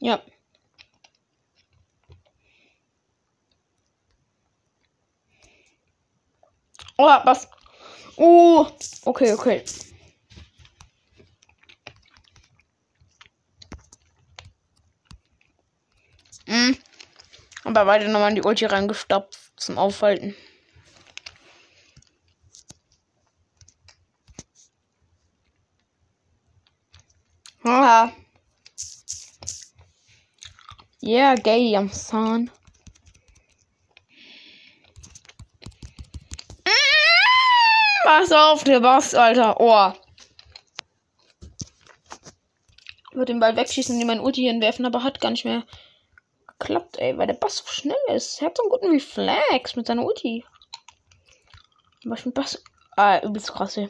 Ja. 0.00 0.22
Oh, 6.98 7.20
was? 7.24 7.48
Oh, 8.18 8.68
okay, 9.06 9.32
okay. 9.32 9.64
Mhm. 16.46 16.76
Aber 17.64 17.84
beide 17.84 18.08
nochmal 18.08 18.30
in 18.30 18.36
die 18.36 18.42
Ulti 18.42 18.66
reingestopft 18.66 19.38
zum 19.56 19.78
Aufhalten. 19.78 20.34
Haha. 27.64 28.12
Yeah, 31.00 31.34
gay, 31.36 31.74
I'm 31.76 31.90
son. 31.90 32.50
Pass 38.16 38.30
auf, 38.30 38.62
der 38.62 38.78
Boss, 38.78 39.12
Alter. 39.12 39.58
Oh. 39.58 39.92
Ich 43.10 43.16
würde 43.16 43.32
den 43.32 43.40
Ball 43.40 43.56
wegschießen 43.56 43.92
und 43.92 44.00
ihm 44.00 44.06
mein 44.06 44.20
Ulti 44.20 44.42
hinwerfen, 44.42 44.86
aber 44.86 45.02
hat 45.02 45.20
gar 45.20 45.32
nicht 45.32 45.44
mehr 45.44 45.64
geklappt, 46.46 46.98
ey, 46.98 47.18
weil 47.18 47.26
der 47.26 47.34
Bass 47.34 47.56
so 47.56 47.64
schnell 47.66 47.96
ist. 48.14 48.40
Er 48.40 48.46
hat 48.46 48.56
so 48.56 48.62
einen 48.62 48.70
guten 48.70 48.92
Reflex 48.92 49.74
mit 49.74 49.88
seiner 49.88 50.04
Ulti. 50.04 50.44
Aber 52.04 52.14
ich 52.14 52.20
finde 52.20 52.40
Bass. 52.40 52.62
Ah, 52.96 53.18
übelst 53.18 53.52
krass, 53.52 53.78
ey. 53.78 53.88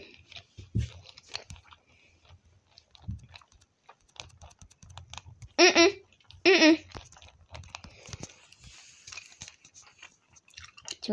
Mm 5.58 5.62
-mm. 5.64 5.94
Mm 6.46 6.62
-mm. 6.62 6.78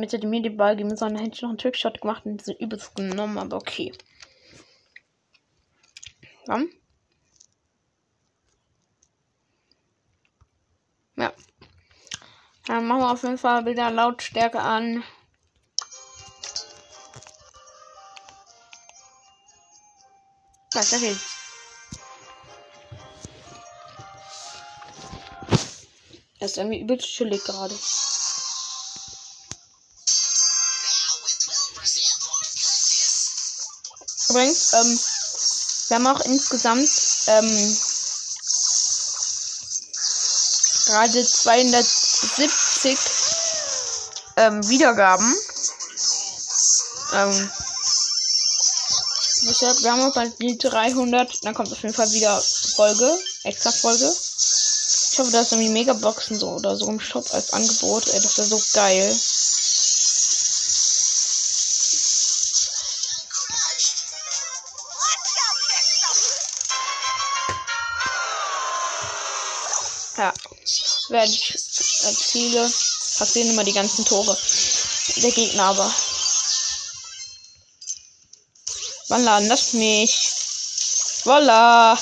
Mitte 0.02 0.18
hat 0.18 0.24
mir 0.24 0.41
den 0.41 0.58
Ball 0.58 0.72
gegeben, 0.72 0.89
mit 0.89 0.97
seiner 0.97 1.20
Händchen 1.20 1.45
noch 1.47 1.52
einen 1.52 1.58
Trickshot 1.60 2.02
gemacht 2.02 2.26
und 2.26 2.43
sind 2.43 2.60
übelst 2.60 2.95
genommen, 2.95 3.38
aber 3.38 3.58
okay. 3.58 3.93
Dann. 6.45 6.70
Ja. 11.16 11.32
Dann 12.66 12.88
machen 12.88 13.02
wir 13.02 13.12
auf 13.12 13.24
jeden 13.24 13.38
Fall 13.38 13.66
wieder 13.66 13.91
Lautstärke 13.91 14.60
an. 14.60 15.04
Was 20.74 20.93
ist 20.93 21.04
das? 21.04 21.41
Er 26.39 26.45
ist 26.45 26.58
irgendwie 26.58 26.82
übelst 26.82 27.08
chillig 27.08 27.43
gerade. 27.43 27.76
Übrigens, 34.32 34.72
ähm, 34.72 35.00
wir 35.90 35.96
haben 35.98 36.08
auch 36.08 36.22
insgesamt 36.22 36.90
ähm, 37.28 37.78
gerade 40.86 41.28
270 41.28 42.98
ähm, 44.38 44.70
Wiedergaben. 44.70 45.36
Ähm, 47.14 47.52
deshalb, 49.50 49.84
wir 49.84 49.92
haben 49.92 50.10
auch 50.10 50.14
bald 50.14 50.42
die 50.42 50.58
300. 50.58 51.44
Dann 51.44 51.54
kommt 51.54 51.70
auf 51.70 51.84
jeden 51.84 51.94
Fall 51.94 52.10
wieder 52.14 52.42
Folge, 52.78 53.20
extra 53.44 53.72
Folge. 53.74 54.10
Ich 55.12 55.20
hoffe, 55.20 55.32
da 55.32 55.42
ist 55.42 55.52
irgendwie 55.52 55.74
Megaboxen 55.74 56.40
so 56.40 56.52
oder 56.52 56.78
so 56.78 56.88
im 56.88 57.02
Shop 57.02 57.26
als 57.34 57.52
Angebot. 57.52 58.08
Ey, 58.08 58.22
das 58.22 58.38
wäre 58.38 58.48
so 58.48 58.62
geil. 58.76 59.14
Erziele, 72.32 72.64
passieren 73.18 73.50
immer 73.50 73.64
die 73.64 73.74
ganzen 73.74 74.06
Tore. 74.06 74.38
Der 75.18 75.32
Gegner 75.32 75.64
aber. 75.64 75.94
Wann 79.10 79.24
laden 79.24 79.50
das 79.50 79.74
mich? 79.74 80.32
Voila! 81.24 81.98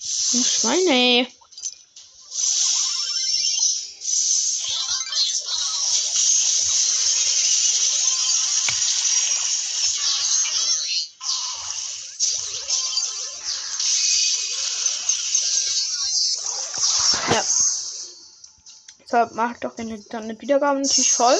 Schweine. 0.00 1.26
Deshalb 19.18 19.34
macht 19.34 19.64
doch 19.64 19.76
eine, 19.76 19.98
dann 20.10 20.22
eine 20.24 20.40
Wiedergabe 20.40 20.80
natürlich 20.80 21.12
voll. 21.12 21.36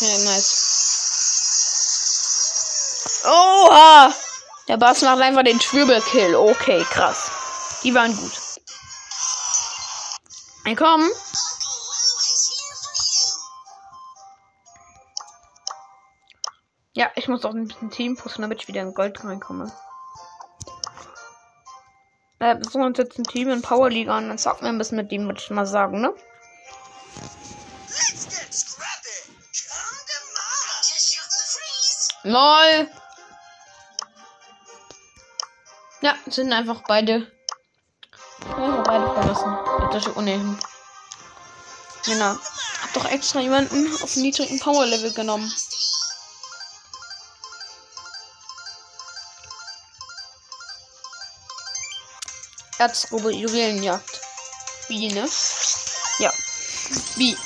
Ja, 0.00 0.18
nice. 0.18 0.60
Oha! 3.24 4.14
Der 4.68 4.76
Bass 4.76 5.02
macht 5.02 5.20
einfach 5.20 5.42
den 5.42 5.60
Schwirbelkill. 5.60 6.36
Okay, 6.36 6.86
krass. 6.88 7.32
Die 7.82 7.92
waren 7.94 8.16
gut. 8.16 8.40
Ein 10.64 10.76
kommen. 10.76 11.10
Ja, 16.92 17.10
ich 17.16 17.26
muss 17.26 17.44
auch 17.44 17.54
ein 17.54 17.66
bisschen 17.66 17.90
Team 17.90 18.16
pushen, 18.16 18.42
damit 18.42 18.62
ich 18.62 18.68
wieder 18.68 18.82
in 18.82 18.94
Gold 18.94 19.24
reinkomme. 19.24 19.72
Äh, 22.42 22.58
wir 22.58 22.64
suchen 22.64 22.82
uns 22.82 22.98
jetzt 22.98 23.16
ein 23.20 23.24
Team 23.24 23.50
in 23.50 23.62
Power 23.62 23.88
League 23.88 24.08
an. 24.08 24.26
Dann 24.26 24.36
zocken 24.36 24.62
wir 24.62 24.70
ein 24.70 24.78
bisschen 24.78 24.96
mit 24.96 25.12
dem, 25.12 25.26
würde 25.26 25.40
ich 25.40 25.50
mal 25.50 25.64
sagen, 25.64 26.00
ne? 26.00 26.12
LOL! 32.24 32.88
Ja, 36.00 36.16
sind 36.26 36.52
einfach 36.52 36.82
beide. 36.88 37.30
Einfach 38.56 38.82
beide 38.82 39.12
verlassen. 39.12 39.58
Das 39.92 40.06
ist 40.06 40.16
ohnehin. 40.16 40.58
Genau. 42.04 42.34
Hab 42.82 42.92
doch 42.94 43.04
extra 43.04 43.38
jemanden 43.38 43.86
auf 44.02 44.16
niedrigen 44.16 44.58
Power 44.58 44.84
Level 44.86 45.12
genommen. 45.12 45.48
Erzgrube 52.82 53.30
Juwelenjagd. 53.30 54.20
Wie, 54.88 55.06
ne? 55.12 55.28
Ja. 56.18 56.32
Wie? 57.14 57.38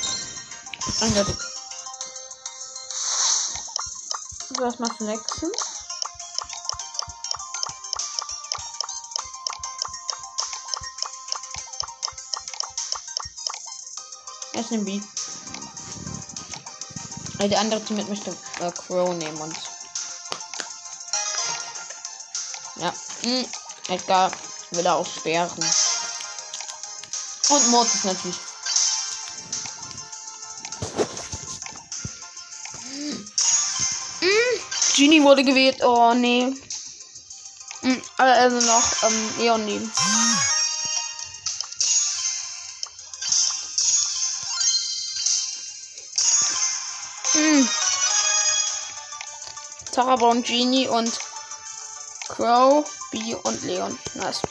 Eindeutig. 0.99 1.35
So, 4.49 4.63
erstmal 4.63 4.89
flexen. 4.95 5.51
Erst 14.53 14.71
den 14.71 14.85
B. 14.85 14.99
Weil 17.37 17.49
der 17.49 17.59
andere 17.59 17.85
Team 17.85 17.97
möchte 18.09 18.35
äh, 18.59 18.71
Crow 18.71 19.13
nehmen 19.13 19.37
und. 19.39 19.55
Ja. 22.77 22.91
Hm. 23.21 23.45
Edgar 23.89 24.31
will 24.77 24.85
er 24.85 24.95
auch 24.95 25.07
sperren. 25.07 25.65
Und 27.49 27.67
Mortis 27.69 28.03
natürlich. 28.03 28.37
Hm. 34.19 34.61
Genie 34.95 35.23
wurde 35.23 35.43
gewählt. 35.43 35.83
Oh 35.83 36.13
nee. 36.13 36.53
Hm. 37.81 38.01
Also 38.17 38.65
noch 38.65 39.03
ähm, 39.03 39.33
Eon 39.39 39.65
nehmen. 39.65 39.91
Hm. 47.33 47.69
Tara 49.91 50.33
Genie 50.41 50.87
und 50.87 51.19
Crow, 52.27 52.85
B 53.11 53.33
und 53.33 53.63
Leon. 53.63 53.97
Nice. 54.15 54.41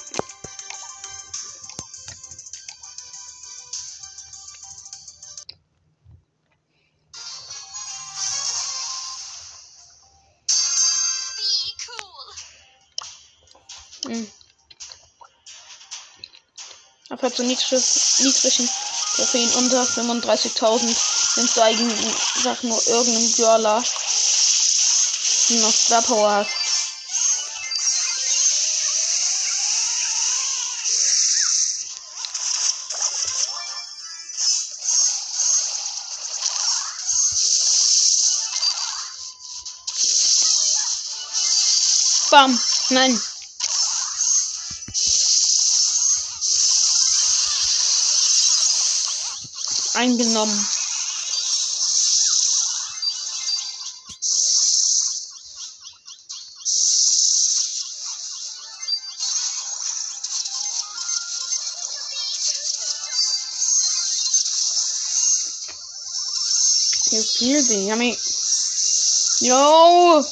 Niedriges, 17.42 18.18
niedrigen 18.18 18.68
Trophäen 19.16 19.50
unter 19.54 19.82
35.000 19.82 20.96
nimmst 21.36 21.56
du 21.56 21.62
eigentlich 21.62 22.62
nur 22.62 22.86
irgendeinen 22.86 23.32
Brawler, 23.32 23.82
die 25.48 25.56
noch 25.56 25.72
Star 25.72 26.02
Power 26.02 26.34
hat. 26.34 26.48
Bam! 42.30 42.60
Nein! 42.90 43.20
Eingenommen. 49.96 50.66
Yo! 69.40 70.24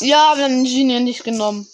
Ja, 0.00 0.36
wir 0.36 0.44
haben 0.44 0.64
den 0.64 0.64
Genie 0.64 1.00
nicht 1.00 1.24
genommen. 1.24 1.69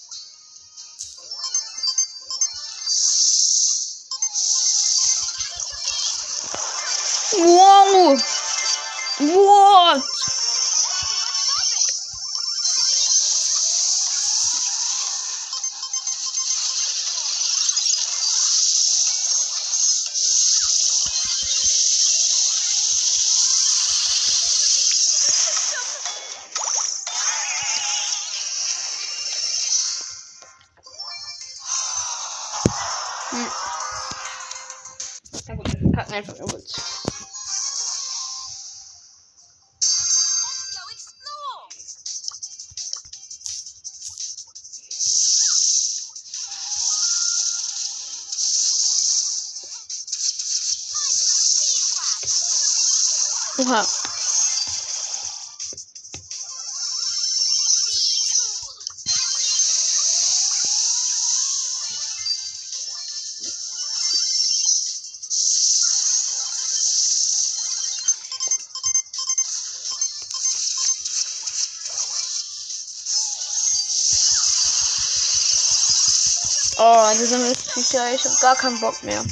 Gar 78.41 78.57
keinen 78.57 78.78
Bock 78.80 79.03
mehr. 79.03 79.24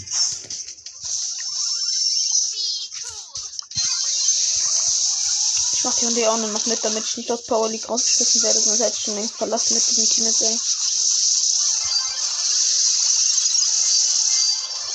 Ich 5.73 5.85
mach 5.85 5.95
die 5.95 6.07
und 6.07 6.15
die 6.15 6.27
auch 6.27 6.39
noch 6.39 6.67
mit, 6.67 6.85
damit 6.85 7.05
ich 7.05 7.17
nicht 7.19 7.31
aus 7.31 7.45
Power 7.47 7.69
League 7.69 7.89
rausgeschmissen 7.89 8.43
werde, 8.43 8.59
sonst 8.59 8.81
hätte 8.81 8.97
ich 8.97 9.05
schon 9.05 9.15
längst 9.15 9.37
verlassen 9.37 9.75
mit 9.75 9.87
diesem 9.87 10.09
Team 10.09 10.25
jetzt. 10.25 10.43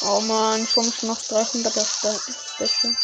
Oh 0.02 0.22
man, 0.22 0.68
schon 0.68 0.86
auf 1.10 1.20
300er 1.30 1.86
Special. 1.86 2.98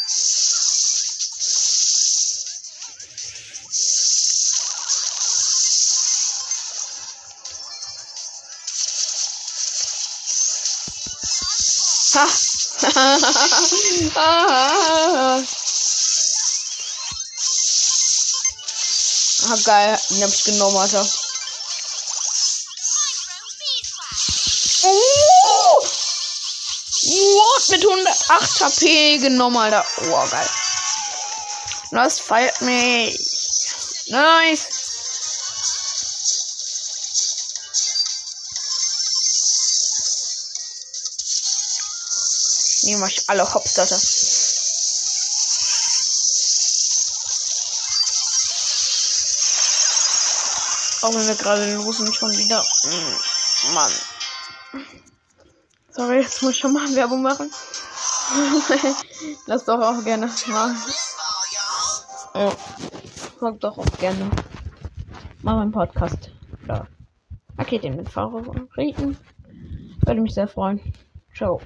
Ha! 14.15 15.43
ah, 19.47 19.55
geil. 19.65 19.99
Den 20.09 20.23
hab 20.23 20.29
ich 20.29 20.43
genommen, 20.45 20.77
Alter. 20.77 21.05
Oh! 24.83 25.87
What? 27.03 27.69
Mit 27.69 27.85
108 27.85 28.61
HP 28.61 29.17
genommen, 29.17 29.57
Alter. 29.57 29.85
Oh, 30.09 30.27
geil. 30.29 30.49
Das 31.91 32.19
feiert 32.19 32.61
mich. 32.61 33.19
Nice. 34.07 34.74
Nehmen 42.85 43.03
euch 43.03 43.23
alle 43.27 43.51
Hops, 43.51 43.79
Alter. 43.79 43.95
Auch 51.01 51.13
wenn 51.13 51.27
wir 51.27 51.35
gerade 51.35 51.75
losen 51.75 52.13
schon 52.13 52.31
wieder. 52.31 52.63
Mm, 52.83 53.73
Mann. 53.73 53.91
Sorry, 55.91 56.17
jetzt 56.17 56.41
muss 56.43 56.51
ich 56.51 56.59
schon 56.59 56.73
mal 56.73 56.95
Werbung 56.95 57.21
machen. 57.21 57.51
Lass 59.45 59.65
doch 59.65 59.79
auch 59.79 60.03
gerne 60.03 60.27
mal. 60.47 60.75
Ja. 62.33 62.51
Folgt 63.39 63.63
doch 63.63 63.77
auch 63.77 63.97
gerne 63.97 64.29
mal 65.41 65.55
meinen 65.55 65.71
Podcast. 65.71 66.29
Ja. 66.67 66.85
Okay, 67.57 67.79
den 67.79 67.95
mit 67.95 68.09
Favoriten. 68.09 69.17
Würde 70.05 70.21
mich 70.21 70.33
sehr 70.33 70.47
freuen. 70.47 70.81
Ciao. 71.35 71.61